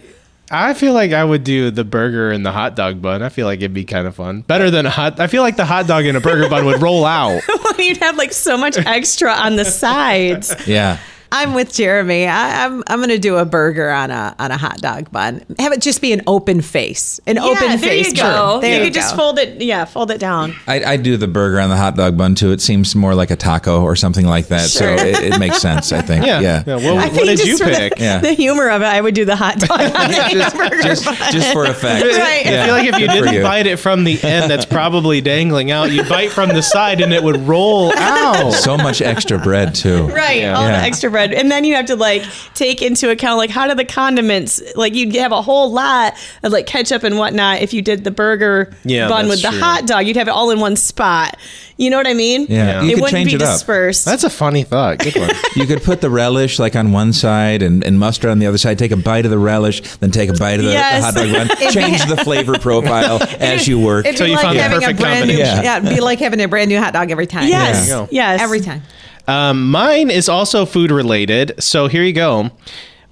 I 0.55 0.75
feel 0.75 0.95
like 0.95 1.13
I 1.13 1.25
would 1.25 1.45
do 1.45 1.71
the 1.71 1.85
burger 1.85 2.31
and 2.31 2.47
the 2.47 2.53
hot 2.53 2.77
dog 2.77 3.03
bun. 3.03 3.23
I 3.23 3.29
feel 3.29 3.47
like 3.47 3.59
it'd 3.59 3.75
be 3.75 3.85
kind 3.85 4.07
of 4.07 4.15
fun. 4.15 4.43
Better 4.43 4.71
than 4.71 4.87
a 4.87 4.91
hot. 4.91 5.19
I 5.19 5.27
feel 5.27 5.43
like 5.43 5.57
the 5.57 5.65
hot 5.65 5.87
dog 5.87 6.05
and 6.07 6.17
a 6.17 6.21
burger 6.21 6.49
bun 6.49 6.65
would 6.67 6.81
roll 6.81 7.05
out. 7.05 7.43
well, 7.49 7.75
You'd 7.81 7.99
have 7.99 8.17
like 8.17 8.33
so 8.33 8.57
much 8.57 8.79
extra 8.79 9.33
on 9.33 9.57
the 9.57 9.65
sides. 9.65 10.55
Yeah. 10.67 10.99
I'm 11.33 11.55
with 11.55 11.73
Jeremy. 11.73 12.27
I, 12.27 12.65
I'm 12.65 12.83
I'm 12.87 12.99
going 12.99 13.09
to 13.11 13.19
do 13.19 13.37
a 13.37 13.45
burger 13.45 13.91
on 13.91 14.11
a 14.11 14.35
on 14.39 14.51
a 14.51 14.57
hot 14.57 14.79
dog 14.79 15.11
bun. 15.11 15.45
Have 15.59 15.73
it 15.73 15.81
just 15.81 16.01
be 16.01 16.13
an 16.13 16.23
open 16.27 16.61
face, 16.61 17.19
an 17.27 17.37
yeah, 17.37 17.43
open 17.45 17.69
there 17.69 17.79
face. 17.79 18.09
you 18.09 18.15
go. 18.17 18.61
There 18.61 18.71
you 18.71 18.79
you 18.79 18.85
could 18.85 18.95
just 18.95 19.17
fold 19.17 19.39
it. 19.39 19.61
Yeah, 19.61 19.85
fold 19.85 20.11
it 20.11 20.19
down. 20.21 20.55
I, 20.67 20.85
I 20.85 20.97
do 20.97 21.17
the 21.17 21.27
burger 21.27 21.59
on 21.61 21.71
the 21.71 21.77
hot 21.77 21.97
dog 21.97 22.17
bun 22.17 22.35
too. 22.35 22.53
It 22.53 22.61
seems 22.61 22.95
more 22.95 23.15
like 23.15 23.31
a 23.31 23.37
taco 23.37 23.83
or 23.83 23.97
something 23.97 24.27
like 24.27 24.49
that. 24.49 24.69
Sure. 24.71 24.97
So 24.99 25.05
it, 25.05 25.33
it 25.35 25.39
makes 25.39 25.59
sense, 25.59 25.93
I 25.93 26.01
think. 26.03 26.25
Yeah. 26.25 26.41
Yeah. 26.41 26.63
Yeah, 26.67 26.77
well, 26.77 26.99
I 26.99 27.09
what 27.09 27.27
did 27.27 27.41
you 27.45 27.59
for 27.59 27.65
the- 27.67 27.71
pick? 27.77 27.99
Yeah. 27.99 28.21
The 28.25 28.33
humor 28.33 28.71
of 28.71 28.81
it, 28.83 28.87
I 28.87 29.01
would 29.01 29.15
do 29.15 29.25
the 29.25 29.37
hot 29.37 29.59
dog 29.59 29.81
on 29.81 29.91
just, 29.91 30.57
hamburger 30.57 30.83
just, 30.83 31.05
bun. 31.05 31.17
just 31.33 31.53
for 31.53 31.65
effect. 31.67 32.05
Right. 32.07 32.47
I 32.47 32.65
feel 32.65 32.75
like 32.75 32.87
if 32.89 32.99
you 32.99 33.07
Good 33.09 33.13
didn't 33.13 33.35
you. 33.35 33.43
bite 33.43 33.67
it 33.67 33.79
from 33.79 34.05
the 34.05 34.23
end, 34.23 34.51
that's 34.51 34.65
probably 34.65 35.21
dangling 35.21 35.71
out. 35.71 35.91
You 35.93 36.03
bite 36.05 36.31
from 36.31 36.49
the 36.51 36.63
side, 36.63 37.01
and 37.01 37.13
it 37.13 37.23
would 37.23 37.37
roll 37.47 37.93
out. 37.97 38.53
So 38.53 38.77
much 38.77 39.03
extra 39.03 39.39
bread 39.39 39.75
too. 39.75 40.07
Right, 40.07 40.45
all 40.45 40.63
Yeah. 40.67 40.81
the 40.81 40.87
extra 40.87 41.11
bread, 41.15 41.33
and 41.33 41.51
then 41.51 41.65
you 41.65 41.75
have 41.77 41.87
to 41.87 41.97
like 41.97 42.23
take 42.55 42.83
into 42.83 43.11
account 43.11 43.39
like 43.39 43.51
how 43.51 43.67
do 43.69 43.75
the 43.75 43.85
condiments 43.85 44.61
like 44.77 44.95
you'd 44.95 45.15
have 45.17 45.33
a 45.33 45.41
whole 45.43 45.71
lot 45.73 46.13
of 46.43 46.53
like 46.53 46.67
ketchup 46.67 47.03
and 47.05 47.17
whatnot 47.19 47.63
if 47.63 47.73
you 47.73 47.81
did 47.83 48.05
the 48.05 48.11
burger 48.11 48.73
Yeah, 48.85 49.09
bun 49.09 49.29
with 49.29 49.43
the 49.43 49.49
true. 49.51 49.59
hot 49.61 49.87
dog, 49.87 50.07
you'd 50.07 50.17
have 50.17 50.29
it 50.29 50.33
all 50.33 50.51
in 50.51 50.61
one 50.61 50.77
spot. 50.77 51.37
You 51.77 51.91
know 51.91 51.97
what 51.97 52.07
I 52.07 52.15
mean? 52.15 52.47
Yeah. 52.49 52.83
You 52.83 52.91
it 52.91 52.95
could 52.95 53.03
wouldn't 53.03 53.11
change 53.11 53.31
be 53.31 53.35
it 53.37 53.43
up. 53.43 53.55
dispersed. 53.55 54.05
That's 54.05 54.23
a 54.23 54.31
funny 54.31 54.63
thought. 54.63 54.99
Good 55.01 55.17
one. 55.17 55.31
You 55.57 55.67
could 55.67 55.83
put 55.83 56.01
the 56.01 56.11
relish 56.11 56.59
like 56.59 56.75
on 56.77 56.91
one 56.93 57.13
side 57.13 57.63
and, 57.63 57.83
and 57.85 57.99
mustard 57.99 58.31
on 58.31 58.39
the 58.41 58.47
other 58.47 58.59
side. 58.59 58.77
Take 58.79 58.91
a 58.93 58.97
bite 58.97 59.25
of 59.25 59.31
the 59.33 59.39
relish, 59.39 59.81
then 59.99 60.11
take 60.13 60.31
a 60.31 60.35
bite 60.35 60.59
of 60.61 60.65
the, 60.67 60.71
Yes. 60.73 61.13
the 61.15 61.21
hot 61.21 61.29
dog 61.33 61.49
bun. 61.49 61.57
Change 61.73 62.05
the 62.07 62.17
flavor 62.19 62.59
profile 62.59 63.19
as 63.41 63.67
you 63.69 63.81
work. 63.81 64.05
It'd 64.07 64.19
So 64.19 64.25
be 64.25 64.31
you 64.31 64.37
like 64.37 64.45
found 64.45 64.59
the 64.59 64.63
having 64.63 64.79
a 64.79 64.81
perfect 64.83 65.01
brand 65.01 65.27
new, 65.29 65.35
combination. 65.35 65.65
yeah. 65.65 65.77
it'd 65.79 65.89
be 65.89 66.01
like 66.01 66.19
having 66.21 66.41
a 66.41 66.49
brand 66.49 66.69
new 66.71 66.79
hot 66.79 66.93
dog 66.93 67.11
every 67.11 67.27
time. 67.27 67.49
yes, 67.49 67.89
There 67.89 68.01
you 68.03 68.09
yes, 68.11 68.41
every 68.41 68.61
time. 68.61 68.83
Um, 69.27 69.71
mine 69.71 70.11
is 70.11 70.29
also 70.29 70.67
food 70.67 70.91
related. 70.91 71.53
So 71.63 71.89
here 71.89 72.03
you 72.03 72.13
go. 72.13 72.51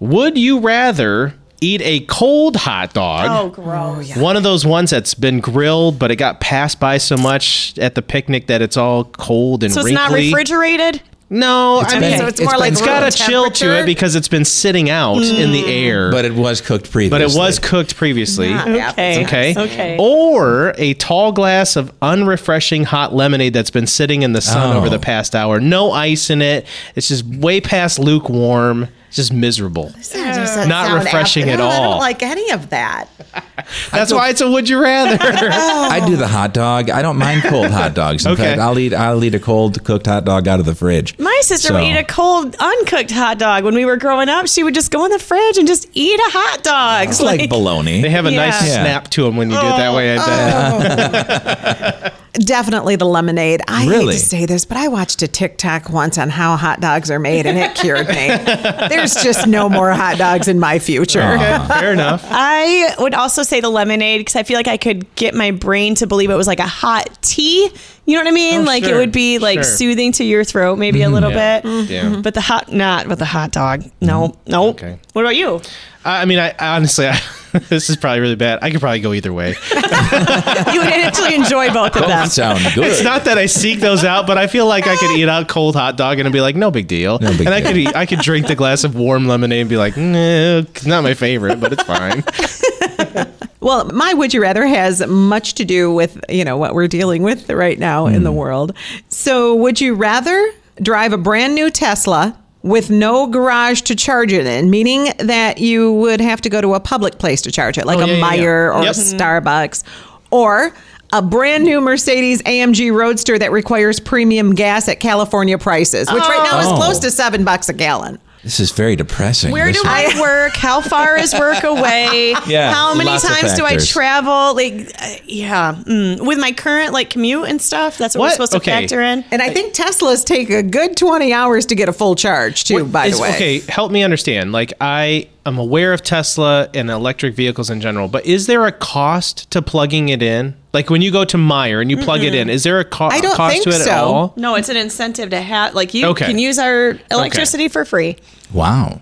Would 0.01 0.37
you 0.37 0.59
rather 0.59 1.35
eat 1.61 1.81
a 1.83 2.01
cold 2.01 2.57
hot 2.57 2.93
dog? 2.93 3.27
Oh, 3.31 3.49
gross. 3.51 4.17
One 4.17 4.37
of 4.37 4.43
those 4.43 4.67
ones 4.67 4.91
that's 4.91 5.15
been 5.15 5.41
grilled, 5.41 5.99
but 5.99 6.11
it 6.11 6.17
got 6.17 6.41
passed 6.41 6.81
by 6.81 6.99
so 6.99 7.17
much 7.17 7.79
at 7.79 7.95
the 7.95 8.03
picnic 8.03 8.49
that 8.49 8.61
it's 8.61 8.77
all 8.77 9.05
cold 9.05 9.63
and 9.63 9.73
So 9.73 9.81
it's 9.81 9.87
wrinkly. 9.87 10.03
not 10.03 10.13
refrigerated. 10.13 11.03
No, 11.33 11.79
I 11.79 11.89
been- 11.89 12.01
mean 12.03 12.19
So 12.19 12.27
it's 12.27 12.41
It's 12.41 12.51
more 12.51 12.59
like 12.59 12.73
it's 12.73 12.83
got 12.83 13.03
a 13.03 13.11
chill 13.11 13.51
to 13.51 13.81
it 13.81 13.87
because 13.87 14.15
it's 14.17 14.29
been 14.29 14.45
sitting 14.45 14.91
out 14.91 15.23
in 15.23 15.51
the 15.51 15.63
mm. 15.63 15.87
air. 15.87 16.11
but 16.11 16.27
it 16.27 16.35
was 16.35 16.61
cooked 16.61 16.91
previously. 16.91 17.19
but 17.19 17.23
it 17.23 17.37
was 17.37 17.59
cooked 17.59 17.97
previously. 17.97 18.51
Yeah, 18.51 18.91
Okay. 18.91 19.25
Okay. 19.25 19.55
Okay. 19.57 19.97
Or 19.99 20.75
a 20.77 20.93
tall 20.95 21.33
glass 21.33 21.77
of 21.77 21.91
unrefreshing 22.03 22.85
hot 22.85 23.15
lemonade 23.15 23.55
that's 23.55 23.71
been 23.71 23.87
sitting 23.87 24.23
in 24.23 24.35
the 24.35 24.43
sun 24.43 24.77
Oh. 24.77 24.79
over 24.79 24.91
the 24.91 24.97
oh. 24.97 25.01
past 25.01 25.35
hour. 25.35 25.59
No 25.59 25.91
ice 25.93 26.29
in 26.29 26.43
it. 26.43 26.67
It's 26.95 27.09
just 27.09 27.25
way 27.25 27.61
past 27.63 27.99
lukewarm. 27.99 28.89
It's 29.13 29.19
just 29.19 29.33
miserable. 29.35 29.93
Not 30.15 31.05
refreshing 31.05 31.51
at 31.51 31.61
I 31.61 31.65
all. 31.65 31.91
don't 31.91 31.99
like 31.99 32.23
any 32.23 32.51
of 32.51 32.71
that. 32.71 33.09
That's 33.93 34.11
why 34.11 34.31
it's 34.31 34.41
a 34.41 34.51
would 34.51 34.67
you 34.67 34.81
rather. 34.81 35.19
Oh. 35.55 35.89
I 35.91 36.01
do 36.07 36.17
the 36.17 36.27
hot 36.27 36.55
dog. 36.55 36.89
I 36.89 37.03
don't 37.03 37.19
mind 37.19 37.43
cold 37.43 37.71
hot 37.71 37.93
dogs. 37.93 38.25
In 38.25 38.33
Okay. 38.33 38.43
fact, 38.43 38.61
I'll 38.61 38.79
eat 38.79 38.95
I'll 38.95 39.23
eat 39.23 39.35
a 39.35 39.39
cold 39.39 39.85
cooked 39.85 40.07
hot 40.07 40.25
dog 40.25 40.49
out 40.49 40.61
of 40.61 40.65
the 40.67 40.75
fridge. 40.75 41.19
My 41.19 41.39
sister 41.43 41.69
So- 41.69 41.75
would 41.75 41.83
eat 41.85 41.95
a 41.97 42.05
cold, 42.05 42.57
uncooked 42.59 43.11
hot 43.11 43.39
dog 43.39 43.65
when 43.65 43.75
we 43.75 43.85
were 43.85 43.99
growing 43.99 44.31
up. 44.31 44.47
She 44.49 44.63
would 44.65 44.75
just 44.75 44.91
go 44.91 45.05
in 45.05 45.11
the 45.11 45.19
fridge 45.19 45.59
and 45.59 45.69
just 45.69 45.89
eat 45.93 46.19
a 46.19 46.31
hot 46.31 46.63
dog. 46.63 47.09
It's 47.09 47.21
like 47.21 47.51
bologna. 47.51 48.01
they 48.01 48.09
have 48.09 48.25
a 48.25 48.31
Yeah. 48.33 48.47
nice 48.47 48.67
Yeah. 48.67 48.83
snap 48.83 49.09
to 49.11 49.25
them 49.25 49.37
when 49.37 49.51
you 49.51 49.61
do 49.61 49.67
it 49.67 49.77
that 49.77 49.89
oh. 49.89 49.97
way. 49.97 50.17
I 50.17 50.27
bet. 50.27 52.13
Oh. 52.15 52.19
Definitely 52.35 52.97
the 52.97 53.05
lemonade. 53.05 53.61
I 53.69 53.87
Really? 53.87 54.15
hate 54.15 54.21
to 54.21 54.27
say 54.27 54.47
this, 54.47 54.65
but 54.65 54.79
I 54.79 54.89
watched 54.89 55.21
a 55.21 55.29
TikTok 55.29 55.91
once 55.91 56.17
on 56.17 56.31
how 56.31 56.57
hot 56.57 56.81
dogs 56.81 57.11
are 57.11 57.19
made, 57.19 57.45
and 57.45 57.59
it 57.59 57.75
cured 57.75 58.09
me. 58.09 58.15
There's 58.89 59.15
just 59.17 59.47
no 59.47 59.69
more 59.69 59.91
hot 59.91 60.17
dogs 60.17 60.49
in 60.49 60.59
my 60.59 60.79
future. 60.79 61.21
Okay, 61.21 61.67
fair 61.69 61.93
enough. 61.93 62.25
I 62.31 62.95
would 62.99 63.13
also 63.13 63.43
say 63.43 63.61
the 63.61 63.69
lemonade 63.69 64.21
because 64.21 64.35
I 64.37 64.45
feel 64.45 64.57
like 64.57 64.67
I 64.67 64.79
could 64.79 65.15
get 65.15 65.35
my 65.35 65.51
brain 65.51 65.95
to 65.97 66.07
believe 66.07 66.31
it 66.31 66.35
was 66.35 66.47
like 66.47 66.61
a 66.61 66.67
hot 66.67 67.11
tea. 67.21 67.71
You 68.07 68.17
know 68.17 68.23
what 68.23 68.29
I 68.29 68.35
mean? 68.35 68.61
Oh, 68.63 68.65
like 68.65 68.85
it 68.85 68.95
would 68.95 69.13
be 69.13 69.39
like 69.39 69.57
sure. 69.57 69.65
soothing 69.65 70.13
to 70.13 70.25
your 70.25 70.43
throat, 70.43 70.79
maybe 70.79 71.03
a 71.03 71.05
mm-hmm. 71.05 71.15
little 71.15 71.31
Yeah. 71.33 71.61
bit. 71.61 71.69
Mm-hmm. 71.71 71.93
Yeah. 72.15 72.21
But 72.23 72.33
the 72.33 72.41
hot, 72.41 72.73
not 72.73 73.09
with 73.09 73.19
the 73.19 73.27
hot 73.27 73.53
dog. 73.53 73.81
Mm-hmm. 73.83 74.07
No, 74.07 74.35
no. 74.47 74.69
Okay. 74.71 74.99
What 75.13 75.21
about 75.23 75.37
you? 75.37 75.61
I 76.03 76.23
I 76.23 76.25
mean, 76.25 76.39
I 76.39 76.55
I 76.59 76.77
honestly, 76.77 77.07
I, 77.09 77.21
this 77.69 77.91
is 77.91 77.97
probably 77.97 78.21
really 78.21 78.37
bad. 78.37 78.59
I 78.63 78.71
could 78.71 78.81
probably 78.81 79.01
go 79.01 79.13
either 79.13 79.33
way. 79.33 79.51
You 79.51 80.81
would 80.81 80.89
actually 80.89 81.35
enjoy 81.35 81.73
both 81.73 81.97
of 81.97 82.07
them. 82.07 82.27
Sound 82.29 82.61
good. 82.75 82.87
It's 82.87 83.03
not 83.03 83.25
that 83.25 83.39
I 83.39 83.47
seek 83.47 83.81
those 83.81 84.05
out, 84.05 84.27
but 84.27 84.39
I 84.39 84.47
feel 84.47 84.67
like 84.67 84.87
I 84.87 84.97
could 84.97 85.11
eat 85.11 85.29
out 85.29 85.49
cold 85.49 85.75
hot 85.75 85.97
dog 85.97 86.19
and 86.19 86.21
it'd 86.21 86.33
be 86.33 86.41
like, 86.41 86.57
no 86.57 86.71
big 86.71 86.89
deal. 86.89 87.19
No 87.19 87.31
big 87.31 87.41
and 87.41 87.51
I 87.51 87.61
deal. 87.61 87.69
could 87.69 87.77
eat, 87.77 87.97
I 87.97 88.07
could 88.07 88.21
drink 88.21 88.47
the 88.47 88.55
glass 88.55 88.85
of 88.85 88.95
warm 88.95 89.27
lemonade 89.27 89.61
and 89.61 89.71
be 89.71 89.77
like, 89.77 89.97
nah, 89.97 90.59
it's 90.59 90.87
not 90.87 91.03
my 91.03 91.15
favorite, 91.15 91.61
but 91.61 91.73
it's 91.73 91.83
fine. 91.83 92.25
Well, 93.63 93.85
my 93.85 94.13
would 94.13 94.35
you 94.35 94.43
rather 94.43 94.67
has 94.67 95.07
much 95.07 95.55
to 95.55 95.65
do 95.65 95.93
with, 95.93 96.19
you 96.29 96.45
know, 96.45 96.57
what 96.57 96.75
we're 96.75 96.89
dealing 96.89 97.23
with 97.23 97.49
right 97.49 97.79
now 97.79 98.09
in 98.09 98.25
the 98.25 98.33
hmm. 98.33 98.37
world. 98.37 98.77
So, 99.09 99.55
would 99.55 99.81
you 99.81 99.95
rather 99.95 100.53
drive 100.83 101.13
a 101.13 101.17
brand 101.17 101.55
new 101.55 101.71
Tesla 101.71 102.37
with 102.63 102.91
no 102.91 103.27
garage 103.27 103.81
to 103.83 103.97
charge 103.97 104.33
it 104.33 104.47
in, 104.47 104.71
meaning 104.71 105.09
that 105.19 105.59
you 105.59 105.93
would 105.95 106.21
have 106.21 106.41
to 106.43 106.49
go 106.49 106.61
to 106.61 106.75
a 106.75 106.81
public 106.81 107.19
place 107.19 107.43
to 107.43 107.51
charge 107.53 107.77
it, 107.79 107.87
like 107.87 107.99
Oh, 107.99 108.03
a 108.03 108.07
yeah, 108.07 108.15
yeah, 108.15 108.35
yeah. 108.35 108.43
Or 108.45 108.83
Yep. 108.85 108.95
a 108.95 108.99
Starbucks, 108.99 109.83
or 110.31 110.73
a 111.13 111.21
brand 111.21 111.65
new 111.65 111.81
Mercedes 111.81 112.41
AMG 112.43 112.91
Roadster 112.97 113.39
that 113.39 113.53
requires 113.53 114.01
premium 114.01 114.55
gas 114.55 114.89
at 114.89 115.01
California 115.01 115.59
prices, 115.59 116.11
which 116.11 116.23
right 116.23 116.39
oh. 116.41 116.51
now 116.51 116.61
is 116.61 116.67
Oh. 116.69 116.77
close 116.77 116.99
to 117.01 117.11
seven 117.11 117.45
bucks 117.45 117.69
a 117.69 117.73
gallon. 117.73 118.19
This 118.43 118.59
is 118.59 118.73
very 118.73 118.97
depressing. 118.97 119.53
Where 119.53 119.67
This 119.67 119.81
do 119.81 119.89
is- 119.89 120.15
I 120.17 120.21
work? 120.21 120.57
How 120.57 120.81
far 120.81 121.17
is 121.17 121.33
work 121.33 121.63
away? 121.65 122.35
Yeah, 122.49 122.73
How 122.73 122.93
many 122.95 123.11
times 123.19 123.55
do 123.55 123.65
I 123.65 123.77
travel? 123.77 124.55
Like, 124.57 124.91
uh, 125.01 125.15
yeah, 125.27 125.77
mm. 125.87 126.21
with 126.27 126.39
my 126.41 126.51
current 126.51 126.93
like 126.93 127.11
commute 127.11 127.49
and 127.49 127.63
stuff. 127.63 127.99
That's 127.99 128.17
what, 128.17 128.23
we're 128.23 128.27
What? 128.27 128.33
supposed 128.33 128.53
to 128.53 128.59
Okay. 128.59 128.71
factor 128.81 129.01
in. 129.01 129.25
And 129.31 129.41
I 129.43 129.51
think 129.51 129.75
Teslas 129.75 130.25
take 130.25 130.51
a 130.51 130.63
good 130.63 130.97
20 130.97 131.33
hours 131.33 131.67
to 131.67 131.77
get 131.77 131.89
a 131.89 131.93
full 131.93 132.17
charge, 132.17 132.65
too, 132.65 132.85
by 132.85 133.07
Is- 133.07 133.17
the 133.17 133.23
way. 133.23 133.29
Okay, 133.35 133.59
help 133.69 133.93
me 133.93 134.03
understand. 134.03 134.51
Like 134.51 134.73
I 134.81 135.29
am 135.47 135.59
aware 135.59 135.93
of 135.93 136.03
Tesla 136.03 136.69
and 136.75 136.91
electric 136.91 137.35
vehicles 137.37 137.71
in 137.71 137.81
general, 137.81 138.09
but 138.09 138.27
is 138.27 138.47
there 138.49 138.67
a 138.67 138.73
cost 138.73 139.49
to 139.53 139.63
plugging 139.63 140.09
it 140.09 140.21
in? 140.23 140.55
Like 140.73 140.89
when 140.89 141.03
you 141.03 141.11
go 141.13 141.25
to 141.25 141.37
Meijer 141.37 141.83
and 141.83 141.91
you 141.91 141.99
plug 141.99 142.23
it 142.23 142.35
in, 142.35 142.49
is 142.49 142.63
there 142.65 142.81
a 142.81 142.85
co- 142.85 143.07
I 143.09 143.21
don't 143.21 143.37
cost 143.37 143.53
think 143.53 143.65
to 143.65 143.71
it 143.71 143.75
at 143.75 143.81
so. 143.83 143.93
all? 143.93 144.35
No, 144.37 144.55
it's 144.55 144.69
an 144.71 144.77
incentive 144.79 145.31
to 145.31 145.41
have 145.41 145.75
like 145.75 145.93
you 145.93 146.07
Okay. 146.09 146.27
can 146.27 146.39
use 146.39 146.59
our 146.59 146.99
electricity 147.11 147.69
for 147.69 147.85
free. 147.85 148.17
wow. 148.53 149.01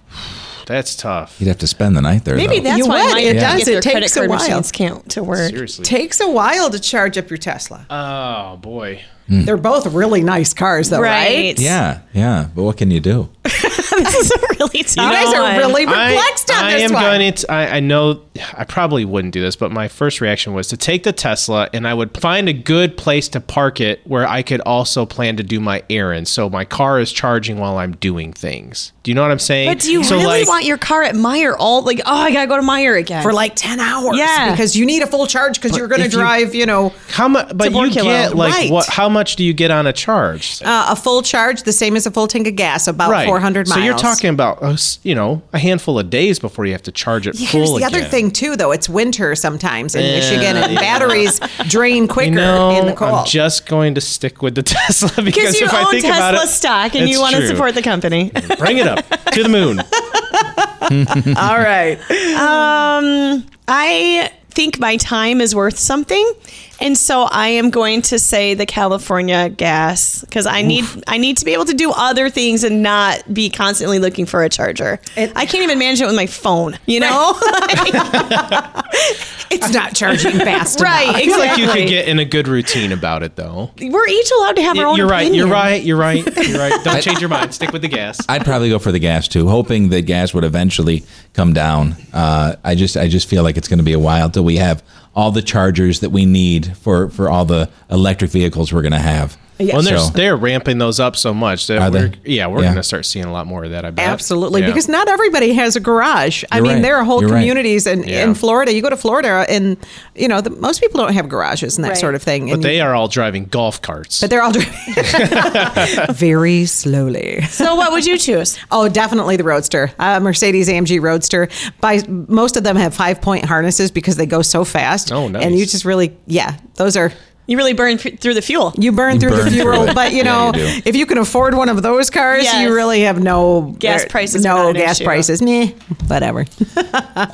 That's 0.67 0.95
tough. 0.95 1.41
You'd 1.41 1.49
have 1.49 1.59
to 1.59 1.67
spend 1.67 1.97
the 1.97 2.01
night 2.01 2.25
there. 2.25 2.37
Maybe 2.37 2.59
though. 2.59 2.63
that's 2.65 2.79
You 2.79 2.87
why 2.87 3.05
would. 3.07 3.13
my 3.15 3.21
It 3.21 3.35
does. 3.35 3.65
their 3.65 3.79
It 3.79 3.83
takes 3.83 4.17
a 4.17 4.29
while. 4.29 4.39
machines 4.39 4.71
count 4.71 5.09
to 5.11 5.23
work. 5.25 5.51
Seriously. 5.51 5.85
takes 5.85 6.21
a 6.21 6.31
while 6.31 6.71
to 6.71 6.79
charge 6.79 7.19
up 7.19 7.29
your 7.29 7.39
Tesla. 7.39 7.87
Oh 7.91 8.57
boy. 8.59 9.03
Mm. 9.31 9.45
They're 9.45 9.57
both 9.57 9.87
really 9.87 10.23
nice 10.23 10.53
cars, 10.53 10.91
though, 10.91 11.01
right? 11.01 11.37
right. 11.57 11.61
Yeah, 11.61 12.01
yeah. 12.13 12.49
But 12.55 12.65
what 12.65 12.77
can 12.77 12.91
you 12.91 12.99
do? 13.01 13.29
this 13.45 14.15
is 14.15 14.31
a 14.33 14.39
really 14.59 14.83
tough 14.83 14.97
You 14.97 15.13
guys 15.13 15.35
are 15.35 15.43
one. 15.43 15.57
really 15.59 15.87
I, 15.87 16.15
perplexed 16.15 16.51
on 16.51 16.57
this 16.57 16.63
one. 16.63 16.65
I 16.65 16.75
this 16.75 16.83
am 16.83 16.93
one. 16.95 17.03
going 17.03 17.35
to. 17.35 17.53
I, 17.53 17.67
I 17.77 17.81
know 17.81 18.23
I 18.55 18.65
probably 18.65 19.05
wouldn't 19.05 19.33
do 19.35 19.41
this, 19.41 19.57
but 19.57 19.71
my 19.71 19.89
first 19.89 20.21
reaction 20.21 20.53
was 20.55 20.69
to 20.69 20.77
take 20.77 21.03
the 21.05 21.13
Tesla 21.13 21.69
and 21.73 21.87
I 21.87 21.95
would 21.95 22.17
find 22.19 22.49
a 22.49 22.53
good 22.53 22.97
place 22.97 23.29
to 23.31 23.41
park 23.41 23.81
it 23.81 24.01
where 24.07 24.27
I 24.27 24.43
could 24.43 24.61
also 24.63 25.07
plan 25.07 25.37
to 25.37 25.43
do 25.43 25.61
my 25.61 25.83
errands. 25.91 26.31
So 26.31 26.49
my 26.51 26.65
car 26.65 26.99
is 27.01 27.13
charging 27.13 27.59
while 27.59 27.77
I'm 27.79 27.93
doing 27.97 28.33
things. 28.33 28.93
Do 29.03 29.11
you 29.11 29.15
know 29.15 29.23
what 29.23 29.31
I'm 29.31 29.39
saying? 29.39 29.71
But 29.71 29.81
do 29.81 29.93
you 29.93 30.03
so 30.05 30.17
really 30.17 30.41
like, 30.41 30.49
want 30.49 30.65
your 30.65 30.79
car 30.79 31.03
at 31.03 31.15
Meijer 31.15 31.55
all 31.59 31.83
like? 31.83 32.01
Oh, 32.05 32.15
I 32.15 32.33
gotta 32.33 32.47
go 32.49 32.57
to 32.57 32.63
Meijer 32.63 32.99
again 32.99 33.23
for 33.23 33.33
like 33.33 33.53
10 33.57 33.81
hours. 33.81 34.17
Yeah. 34.19 34.51
Because 34.51 34.75
you 34.77 34.87
need 34.87 35.03
a 35.03 35.07
full 35.07 35.27
charge 35.27 35.61
because 35.61 35.77
you're 35.77 35.89
going 35.89 36.01
to 36.01 36.07
if 36.07 36.13
you- 36.13 36.19
drive, 36.19 36.55
you, 36.55 36.67
know, 36.67 36.93
how 37.09 37.29
much? 37.29 37.57
But 37.57 37.73
four 37.73 37.87
you 37.87 37.95
get 37.95 38.35
like 38.35 38.53
Right. 38.55 38.71
what? 38.71 38.87
How 38.89 39.09
much 39.09 39.20
do 39.37 39.45
you 39.45 39.53
get 39.53 39.71
on 39.71 39.87
a 39.87 39.93
charge? 39.93 40.61
uh, 40.63 40.87
a 40.91 40.97
full 40.97 41.23
charge, 41.23 41.63
the 41.63 41.73
same 41.73 41.97
as 41.97 42.07
a 42.07 42.11
full 42.11 42.27
tank 42.27 42.47
of 42.47 42.57
gas, 42.57 42.87
about 42.89 43.11
right. 43.11 43.27
400 43.27 43.69
miles. 43.69 43.79
So 43.79 43.85
you're 43.85 43.97
talking 43.97 44.31
about 44.31 44.63
uh, 44.63 44.77
you 45.03 45.15
know 45.15 45.43
a 45.53 45.59
handful 45.59 45.99
of 45.99 46.11
days 46.11 46.39
before 46.39 46.67
you 46.67 46.73
have 46.73 46.83
to 46.83 46.93
charge 46.93 47.27
it 47.27 47.37
Here's 47.39 47.69
full 47.69 47.79
the 47.79 47.85
other 47.85 48.03
thing 48.03 48.31
too, 48.31 48.57
though. 48.57 48.73
It's 48.73 48.89
winter 48.89 49.35
sometimes 49.35 49.95
in 49.95 50.03
Yeah, 50.05 50.17
Michigan, 50.17 50.57
and 50.57 50.73
yeah. 50.73 50.81
batteries 50.81 51.41
drain 51.69 52.09
quicker 52.09 52.31
You 52.31 52.37
know, 52.37 52.71
in 52.71 52.87
the 52.87 52.93
cold. 52.95 53.13
I'm 53.13 53.27
just 53.27 53.67
going 53.67 53.95
to 53.95 54.01
stick 54.01 54.43
with 54.43 54.55
the 54.55 54.63
Tesla 54.65 55.09
because 55.23 55.25
because 55.25 55.61
you 55.61 55.67
if 55.67 55.73
I 55.75 55.83
own 55.85 55.91
think 55.91 56.05
about 56.05 56.33
Tesla 56.33 56.47
stock 56.47 56.95
and 56.95 57.09
you 57.09 57.15
it's 57.15 57.21
want 57.21 57.37
to 57.37 57.47
support 57.47 57.75
the 57.75 57.83
company. 57.83 58.31
Bring 58.59 58.79
it 58.79 58.87
up 58.87 59.07
to 59.33 59.43
the 59.43 59.49
moon. 59.49 59.81
All 61.37 61.59
right. 61.59 61.99
Um, 62.37 63.47
I 63.69 64.33
think 64.51 64.79
my 64.79 64.97
time 64.97 65.41
is 65.41 65.55
worth 65.55 65.79
something, 65.79 66.33
and 66.81 66.97
so 66.97 67.23
I 67.31 67.49
am 67.49 67.71
going 67.71 68.03
to 68.03 68.19
say 68.19 68.55
the 68.55 68.67
California 68.67 69.49
gas 69.49 70.21
because 70.23 70.47
I 70.47 70.63
need 70.63 70.85
I 71.07 71.19
need 71.19 71.37
to 71.39 71.45
be 71.45 71.53
able 71.53 71.65
to 71.67 71.75
do 71.75 71.93
other 71.93 72.29
things 72.31 72.65
and 72.65 72.83
not 72.83 73.33
be 73.33 73.51
constantly 73.51 73.99
looking 73.99 74.27
for 74.27 74.43
a 74.43 74.49
charger. 74.49 75.01
It- 75.17 75.33
I 75.37 75.47
can't 75.47 75.63
even 75.65 75.79
manage 75.79 76.01
it 76.01 76.07
with 76.07 76.17
my 76.17 76.27
phone. 76.27 76.79
You 76.87 77.01
know, 77.01 77.35
It's 79.63 79.75
not 79.75 79.95
charging 79.95 80.33
fast 80.39 80.81
right? 80.81 81.05
enough. 81.05 81.17
I 81.17 81.25
feel 81.25 81.39
like 81.39 81.59
you 81.59 81.67
could 81.69 81.89
get 81.89 82.09
in 82.09 82.19
a 82.19 82.25
good 82.25 82.49
routine 82.49 82.93
about 82.93 83.23
it, 83.23 83.37
though. 83.37 83.71
We're 83.81 84.09
each 84.09 84.31
allowed 84.39 84.57
to 84.57 84.63
have 84.63 84.79
our 84.79 84.87
own. 84.87 84.97
You're 84.97 85.09
right. 85.09 85.33
You're 85.33 85.47
right. 85.49 85.83
You're 85.83 85.97
right. 85.97 86.25
You're 86.49 86.59
right. 86.59 86.73
Don't 86.85 87.03
change 87.03 87.21
your 87.21 87.29
mind. 87.29 87.55
Stick 87.55 87.73
with 87.73 87.83
the 87.83 87.89
gas. 87.89 88.19
I'd 88.29 88.45
probably 88.45 88.69
go 88.71 88.79
for 88.79 88.93
the 88.93 88.99
gas 88.99 89.29
too, 89.29 89.49
hoping 89.49 89.91
that 89.91 90.03
gas 90.03 90.33
would 90.35 90.45
eventually 90.45 91.05
come 91.35 91.53
down. 91.53 91.95
Uh, 92.13 92.57
I 92.65 92.75
just 92.75 92.97
I 92.97 93.09
just 93.09 93.29
feel 93.29 93.43
like 93.43 93.57
it's 93.57 93.69
going 93.69 93.79
to 93.79 93.85
be 93.85 93.93
a 93.93 93.99
while 93.99 94.31
till 94.31 94.45
we 94.45 94.57
have 94.57 94.83
all 95.15 95.31
the 95.31 95.43
chargers 95.43 96.01
that 96.01 96.11
we 96.11 96.25
need 96.25 96.77
for 96.77 97.11
for 97.11 97.29
all 97.29 97.45
the 97.45 97.69
electric 97.91 98.31
vehicles 98.31 98.73
we're 98.73 98.83
going 98.83 98.93
to 98.93 98.99
have. 98.99 99.37
Well, 99.69 99.79
and 99.79 99.87
they're, 99.87 99.99
So- 99.99 100.11
they're 100.11 100.37
ramping 100.37 100.79
those 100.79 100.99
up 101.01 101.17
so 101.17 101.33
much 101.35 101.67
that 101.69 101.93
we're, 101.93 102.13
yeah, 102.25 102.47
we're 102.47 102.59
Yeah. 102.63 102.69
going 102.69 102.77
to 102.77 102.83
start 102.83 103.05
seeing 103.07 103.25
a 103.27 103.33
lot 103.33 103.47
more 103.47 103.65
of 103.65 103.71
that. 103.71 103.85
I 103.85 103.91
bet. 103.91 104.09
Absolutely, 104.09 104.63
Yeah. 104.63 104.69
because 104.69 104.89
not 104.89 105.09
everybody 105.09 105.53
has 105.55 105.77
a 105.77 105.81
garage. 105.81 106.45
I 106.51 106.57
You're 106.57 106.63
mean, 106.65 106.73
right. 106.75 106.83
there 106.83 106.97
are 106.97 107.05
whole 107.05 107.21
You're 107.21 107.31
right. 107.31 107.41
communities 107.41 107.87
in, 107.87 108.05
Yeah. 108.05 108.25
in 108.25 108.35
Florida. 108.35 108.73
You 108.75 108.83
go 108.83 108.91
to 108.91 108.97
Florida, 108.97 109.45
and 109.49 109.77
you 110.15 110.29
know 110.29 110.41
the, 110.41 110.51
most 110.51 110.81
people 110.81 111.01
don't 111.01 111.13
have 111.15 111.29
garages 111.29 111.77
and 111.77 111.85
that 111.85 111.91
Right. 111.91 111.99
sort 111.99 112.15
of 112.15 112.23
thing. 112.23 112.47
but 112.47 112.55
and 112.55 112.63
they 112.63 112.81
are 112.81 112.95
all 112.95 113.09
driving 113.09 113.45
golf 113.47 113.81
carts. 113.83 114.21
but 114.21 114.31
they're 114.31 114.43
all 114.43 114.53
driving 114.53 114.73
very 116.11 116.67
slowly. 116.67 117.43
So, 117.51 117.75
what 117.75 117.93
would 117.93 118.07
you 118.07 118.19
choose? 118.19 118.59
Oh, 118.71 118.89
definitely 118.89 119.37
the 119.37 119.45
Roadster, 119.45 119.91
uh, 119.99 120.21
Mercedes 120.21 120.69
AMG 120.69 121.01
Roadster. 121.01 121.49
By 121.81 122.03
most 122.09 122.57
of 122.57 122.65
them 122.65 122.77
have 122.77 122.95
five 122.95 123.21
point 123.21 123.45
harnesses 123.45 123.91
because 123.91 124.17
they 124.17 124.27
go 124.27 124.43
so 124.43 124.65
fast. 124.65 125.13
Oh, 125.13 125.29
nice. 125.29 125.45
And 125.45 125.59
you 125.59 125.67
just 125.67 125.85
really, 125.85 126.17
yeah, 126.27 126.57
those 126.77 126.97
are 126.97 127.13
You 127.51 127.57
really 127.57 127.73
burn 127.73 127.95
f- 127.95 128.21
through 128.21 128.35
the 128.35 128.43
fuel. 128.43 128.73
you 128.79 128.93
burn 128.93 129.15
You 129.15 129.21
through 129.23 129.31
burn 129.31 129.45
the 129.47 129.51
through 129.51 129.73
fuel, 129.73 129.89
it. 129.89 129.95
but 129.97 130.13
you 130.13 130.19
Yeah, 130.19 130.23
know, 130.23 130.47
you 130.47 130.53
do. 130.53 130.83
if 130.85 130.95
you 130.95 131.05
can 131.05 131.19
afford 131.19 131.55
one 131.55 131.69
of 131.69 131.83
those 131.83 132.09
cars, 132.09 132.45
Yes. 132.45 132.63
you 132.63 132.73
really 132.73 133.01
have 133.01 133.21
no 133.21 133.75
Gas 133.81 134.05
prices 134.09 134.47
are 134.47 134.55
No 134.57 134.63
not 134.67 134.77
an 134.77 134.83
gas 134.83 135.01
issue. 135.01 135.05
prices. 135.05 135.43
Meh, 135.43 135.73
whatever. 136.07 136.47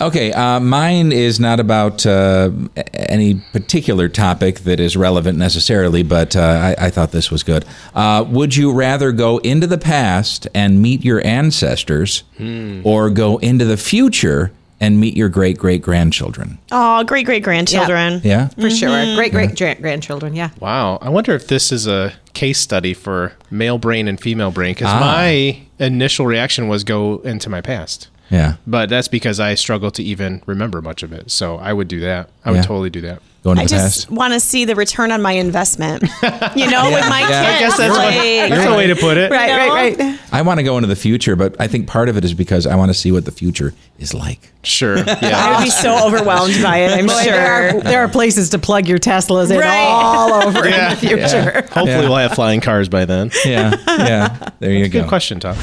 Okay, 0.00 0.32
uh, 0.32 0.58
mine 0.58 1.12
is 1.12 1.38
not 1.38 1.60
about 1.60 2.04
uh, 2.06 2.50
any 2.94 3.34
particular 3.52 4.08
topic 4.08 4.60
that 4.60 4.80
is 4.80 4.96
relevant 4.96 5.36
necessarily, 5.38 6.02
but 6.02 6.34
uh, 6.34 6.40
I, 6.78 6.86
I 6.86 6.90
thought 6.90 7.12
this 7.12 7.30
was 7.30 7.42
good. 7.42 7.64
Uh, 7.94 8.24
would 8.28 8.56
you 8.56 8.72
rather 8.72 9.12
go 9.12 9.38
into 9.38 9.66
the 9.66 9.78
past 9.78 10.48
and 10.54 10.80
meet 10.82 11.04
your 11.04 11.24
ancestors, 11.26 12.24
or 12.84 13.10
go 13.10 13.36
into 13.38 13.64
the 13.66 13.76
future 13.76 14.50
and 14.80 15.00
meet 15.00 15.16
your 15.16 15.28
great 15.28 15.58
great 15.58 15.82
grandchildren? 15.82 16.58
Oh, 16.70 17.02
great 17.04 17.26
great 17.26 17.42
grandchildren. 17.42 18.20
Yeah. 18.24 18.48
For 18.48 18.70
sure. 18.70 19.14
Great 19.16 19.32
great 19.32 19.56
gra- 19.56 19.74
grandchildren. 19.76 20.34
Yeah. 20.34 20.50
Wow. 20.60 20.98
I 21.00 21.08
wonder 21.08 21.32
if 21.34 21.48
this 21.48 21.72
is 21.72 21.86
a 21.86 22.12
case 22.34 22.58
study 22.60 22.92
for 22.94 23.32
male 23.50 23.78
brain 23.78 24.08
and 24.08 24.20
female 24.20 24.50
brain 24.50 24.74
because 24.74 24.92
Ah. 24.92 25.00
my 25.00 25.58
initial 25.78 26.26
reaction 26.26 26.68
was 26.68 26.84
go 26.84 27.18
into 27.24 27.48
my 27.48 27.60
past. 27.60 28.08
Yeah. 28.30 28.54
But 28.66 28.88
that's 28.88 29.08
because 29.08 29.38
I 29.40 29.54
struggle 29.54 29.90
to 29.92 30.02
even 30.02 30.42
remember 30.46 30.82
much 30.82 31.02
of 31.02 31.12
it. 31.12 31.30
So 31.30 31.56
I 31.58 31.72
would 31.72 31.88
do 31.88 32.00
that. 32.00 32.28
I 32.44 32.50
would 32.50 32.56
Yeah. 32.56 32.62
totally 32.62 32.90
do 32.90 33.00
that. 33.02 33.20
Go 33.46 33.52
into 33.52 33.62
I 33.62 33.66
the 33.66 33.70
just 33.70 34.06
past. 34.08 34.10
want 34.10 34.32
to 34.32 34.40
see 34.40 34.64
the 34.64 34.74
return 34.74 35.12
on 35.12 35.22
my 35.22 35.30
investment. 35.30 36.02
You 36.56 36.68
know, 36.68 36.90
with 36.90 37.08
my 37.08 37.20
Yeah. 37.20 37.42
I 37.42 37.58
guess 37.60 37.76
that's, 37.76 37.96
like, 37.96 38.16
what, 38.16 38.50
that's 38.50 38.66
a 38.66 38.74
way 38.76 38.88
to 38.88 38.96
put 38.96 39.16
it. 39.16 39.30
Right, 39.30 39.48
You 39.50 39.56
know? 39.56 39.68
right, 39.72 39.96
right. 39.96 40.20
I 40.32 40.42
want 40.42 40.58
to 40.58 40.64
go 40.64 40.76
into 40.78 40.88
the 40.88 40.96
future, 40.96 41.36
but 41.36 41.54
I 41.60 41.68
think 41.68 41.86
part 41.86 42.08
of 42.08 42.16
it 42.16 42.24
is 42.24 42.34
because 42.34 42.66
I 42.66 42.74
want 42.74 42.88
to 42.90 42.94
see 42.94 43.12
what 43.12 43.24
the 43.24 43.30
future 43.30 43.72
is 44.00 44.12
like. 44.12 44.50
Sure. 44.64 44.96
Yeah. 45.06 45.14
I 45.32 45.56
would 45.58 45.64
be 45.64 45.70
so 45.70 46.04
overwhelmed 46.04 46.60
by 46.60 46.78
it. 46.78 46.90
I'm 46.90 47.06
Boy, 47.06 47.12
there, 47.22 47.70
sure. 47.70 47.78
are, 47.78 47.82
there 47.84 48.00
are 48.00 48.08
places 48.08 48.50
to 48.50 48.58
plug 48.58 48.88
your 48.88 48.98
Teslas 48.98 49.52
in 49.52 49.60
Right. 49.60 49.76
all 49.86 50.32
over 50.48 50.68
Yeah. 50.68 50.88
in 50.88 50.90
the 50.90 51.06
future. 51.06 51.52
Hopefully 51.72 51.86
Yeah. 51.86 52.00
we'll 52.00 52.16
have 52.16 52.32
flying 52.34 52.60
cars 52.60 52.88
by 52.88 53.04
then. 53.04 53.30
Yeah. 53.44 53.76
Yeah. 53.86 54.48
There 54.58 54.72
you 54.72 54.88
go. 54.88 55.02
Good 55.02 55.08
question, 55.08 55.38
Tom. 55.38 55.54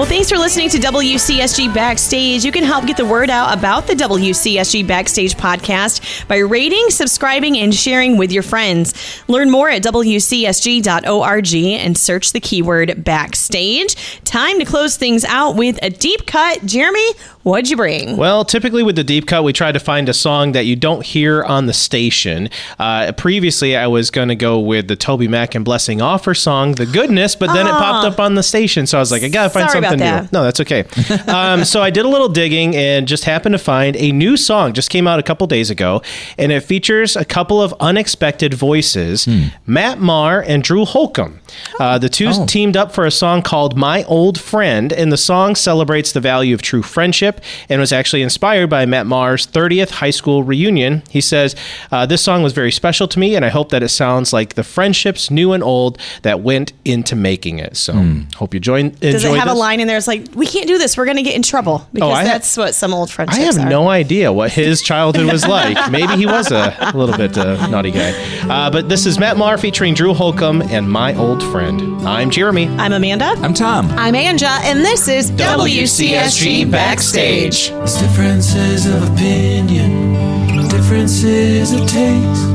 Well, 0.00 0.08
thanks 0.08 0.30
for 0.30 0.38
listening 0.38 0.70
to 0.70 0.78
WCSG 0.78 1.74
Backstage. 1.74 2.42
You 2.42 2.52
can 2.52 2.64
help 2.64 2.86
get 2.86 2.96
the 2.96 3.04
word 3.04 3.28
out 3.28 3.54
about 3.54 3.86
the 3.86 3.92
WCSG 3.92 4.86
Backstage 4.86 5.34
podcast 5.34 6.26
by 6.26 6.38
rating, 6.38 6.88
subscribing, 6.88 7.58
and 7.58 7.74
sharing 7.74 8.16
with 8.16 8.32
your 8.32 8.42
friends. 8.42 8.94
Learn 9.28 9.50
more 9.50 9.68
at 9.68 9.82
WCSG.org 9.82 11.54
and 11.54 11.98
search 11.98 12.32
the 12.32 12.40
keyword 12.40 13.04
backstage. 13.04 13.94
Time 14.24 14.58
to 14.58 14.64
close 14.64 14.96
things 14.96 15.22
out 15.26 15.56
with 15.56 15.78
a 15.82 15.90
deep 15.90 16.24
cut. 16.24 16.64
Jeremy, 16.64 17.06
what'd 17.42 17.68
you 17.68 17.76
bring? 17.76 18.16
Well, 18.16 18.46
typically 18.46 18.82
with 18.82 18.96
the 18.96 19.04
deep 19.04 19.26
cut, 19.26 19.44
we 19.44 19.52
try 19.52 19.70
to 19.70 19.80
find 19.80 20.08
a 20.08 20.14
song 20.14 20.52
that 20.52 20.64
you 20.64 20.76
don't 20.76 21.04
hear 21.04 21.44
on 21.44 21.66
the 21.66 21.74
station. 21.74 22.48
Uh, 22.78 23.12
previously, 23.12 23.76
I 23.76 23.86
was 23.86 24.10
going 24.10 24.28
to 24.28 24.34
go 24.34 24.60
with 24.60 24.88
the 24.88 24.96
TobyMac 24.96 25.54
and 25.54 25.62
Blessing 25.62 25.98
Offor 25.98 26.34
song, 26.34 26.72
The 26.72 26.86
Goodness, 26.86 27.36
but 27.36 27.52
then 27.52 27.66
it 27.66 27.72
popped 27.72 28.06
up 28.06 28.18
on 28.18 28.34
the 28.34 28.42
station. 28.42 28.86
So 28.86 28.96
I 28.96 29.00
was 29.00 29.12
like, 29.12 29.24
I 29.24 29.28
got 29.28 29.42
to 29.44 29.50
find 29.50 29.68
Sorry 29.68 29.89
about 29.94 29.98
something 29.98 30.24
new. 30.32 30.38
No, 30.38 30.44
that's 30.44 30.60
okay. 30.60 30.84
um, 31.28 31.64
so 31.64 31.82
I 31.82 31.90
did 31.90 32.04
a 32.04 32.08
little 32.08 32.28
digging 32.28 32.74
and 32.76 33.06
just 33.08 33.24
happened 33.24 33.52
to 33.54 33.58
find 33.58 33.96
a 33.96 34.12
new 34.12 34.36
song, 34.36 34.72
just 34.72 34.90
came 34.90 35.06
out 35.06 35.18
a 35.18 35.22
couple 35.22 35.46
days 35.46 35.70
ago, 35.70 36.02
and 36.38 36.52
it 36.52 36.60
features 36.60 37.16
a 37.16 37.24
couple 37.24 37.60
of 37.60 37.74
unexpected 37.80 38.54
voices 38.54 39.28
Matt 39.66 39.98
Maher 40.00 40.42
and 40.42 40.62
Drew 40.62 40.84
Holcomb. 40.84 41.40
Uh, 41.80 41.98
the 41.98 42.08
two 42.08 42.28
Oh. 42.30 42.46
teamed 42.46 42.76
up 42.76 42.92
for 42.92 43.04
a 43.06 43.10
song 43.10 43.42
called 43.42 43.76
My 43.76 44.04
Old 44.04 44.38
Friend, 44.38 44.92
and 44.92 45.10
the 45.12 45.16
song 45.16 45.56
celebrates 45.56 46.12
the 46.12 46.20
value 46.20 46.54
of 46.54 46.62
true 46.62 46.82
friendship 46.82 47.40
and 47.68 47.80
was 47.80 47.92
actually 47.92 48.22
inspired 48.22 48.68
by 48.70 48.86
Matt 48.86 49.06
Maher's 49.06 49.46
30th 49.46 49.90
high 49.90 50.10
school 50.10 50.44
reunion. 50.44 51.02
He 51.10 51.20
says, 51.20 51.56
uh, 51.90 52.06
This 52.06 52.22
song 52.22 52.42
was 52.44 52.52
very 52.52 52.70
special 52.70 53.08
to 53.08 53.18
me, 53.18 53.34
and 53.34 53.44
I 53.44 53.48
hope 53.48 53.70
that 53.70 53.82
it 53.82 53.88
sounds 53.88 54.32
like 54.32 54.54
the 54.54 54.62
friendships, 54.62 55.28
new 55.30 55.52
and 55.52 55.62
old, 55.64 55.98
that 56.22 56.40
went 56.40 56.72
into 56.84 57.16
making 57.16 57.58
it. 57.58 57.76
So, 57.76 57.94
hope 58.36 58.54
you 58.54 58.60
join. 58.60 58.90
Does 58.90 59.24
it 59.24 59.28
enjoyed 59.28 59.38
have 59.40 59.48
a 59.48 59.54
line 59.54 59.79
in 59.80 59.88
there? 59.88 59.96
It's 59.96 60.06
like, 60.06 60.26
we 60.34 60.46
can't 60.46 60.66
do 60.68 60.78
this. 60.78 60.96
We're 60.96 61.04
going 61.06 61.16
to 61.16 61.22
get 61.22 61.34
in 61.34 61.42
trouble. 61.42 61.86
Because 61.92 62.08
Oh, 62.08 62.12
I 62.12 62.22
ha- 62.22 62.32
that's 62.32 62.56
what 62.56 62.74
some 62.74 62.94
old 62.94 63.10
friends. 63.10 63.30
I 63.32 63.40
have 63.40 63.58
are. 63.58 63.68
no 63.68 63.88
idea 63.88 64.32
what 64.32 64.52
his 64.52 64.82
childhood 64.82 65.30
was 65.30 65.46
like. 65.58 65.90
Maybe 65.90 66.14
he 66.16 66.26
was 66.26 66.50
a 66.52 66.92
little 66.94 67.16
bit 67.16 67.36
uh, 67.36 67.66
naughty 67.68 67.90
guy. 67.90 68.10
Uh, 68.48 68.70
but 68.70 68.88
this 68.88 69.06
is 69.06 69.18
Matt 69.18 69.36
Maher 69.36 69.58
featuring 69.58 69.94
Drew 69.94 70.14
Holcomb 70.14 70.62
and 70.62 70.90
My 70.90 71.14
Old 71.16 71.42
Friend. 71.44 71.80
I'm 72.06 72.30
Jeremy. 72.30 72.68
I'm 72.68 72.92
Amanda. 72.92 73.34
I'm 73.38 73.54
Tom. 73.54 73.86
I'm 73.92 74.14
Anja, 74.14 74.60
and 74.62 74.80
this 74.80 75.08
is 75.08 75.30
WCSG 75.32 76.70
Backstage. 76.70 77.70
It's 77.70 78.00
differences 78.00 78.86
of 78.86 79.12
opinion, 79.12 80.68
differences 80.68 81.72
of 81.72 81.80
taste. 81.88 82.46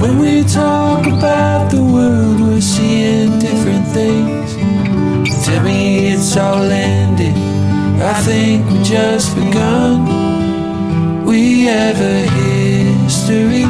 When 0.00 0.18
we 0.18 0.44
talk 0.44 1.06
about 1.06 1.70
the 1.70 1.82
world, 1.82 2.40
we're 2.40 2.60
seeing 2.60 3.38
different 3.38 3.86
things. 3.88 4.37
Timmy, 5.48 6.08
it's 6.08 6.36
all 6.36 6.70
ended. 6.70 7.34
I 8.02 8.12
think 8.20 8.70
we 8.70 8.82
just 8.82 9.34
begun. 9.34 11.24
We 11.24 11.64
have 11.64 11.98
a 11.98 12.28
history, 12.28 13.64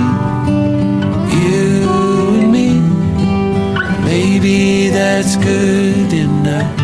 you 1.38 1.88
and 2.34 2.50
me. 2.50 2.80
Maybe 4.04 4.88
that's 4.88 5.36
good 5.36 6.12
enough. 6.12 6.76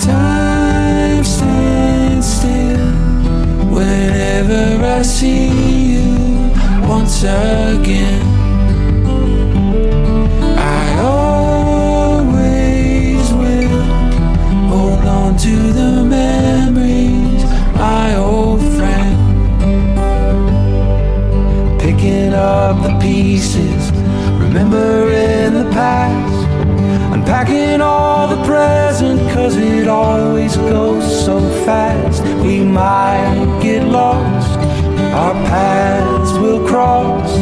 Time 0.00 1.24
stands 1.24 2.26
still 2.32 2.94
whenever 3.74 4.84
I 4.84 5.02
see 5.02 5.94
you 5.94 6.52
once 6.88 7.24
again. 7.24 8.37
Past. 25.78 26.44
Unpacking 27.14 27.80
all 27.80 28.26
the 28.34 28.42
present, 28.44 29.20
cause 29.32 29.56
it 29.56 29.86
always 29.86 30.56
goes 30.56 31.06
so 31.24 31.36
fast. 31.64 32.22
We 32.44 32.64
might 32.64 33.60
get 33.62 33.84
lost, 33.84 34.58
our 35.22 35.34
paths 35.52 36.32
will 36.42 36.66
cross. 36.66 37.32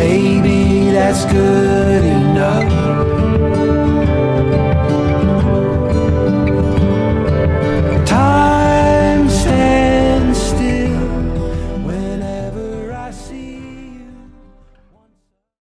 Maybe 0.00 0.90
that's 0.96 1.24
good 1.26 2.04
enough. 2.04 3.21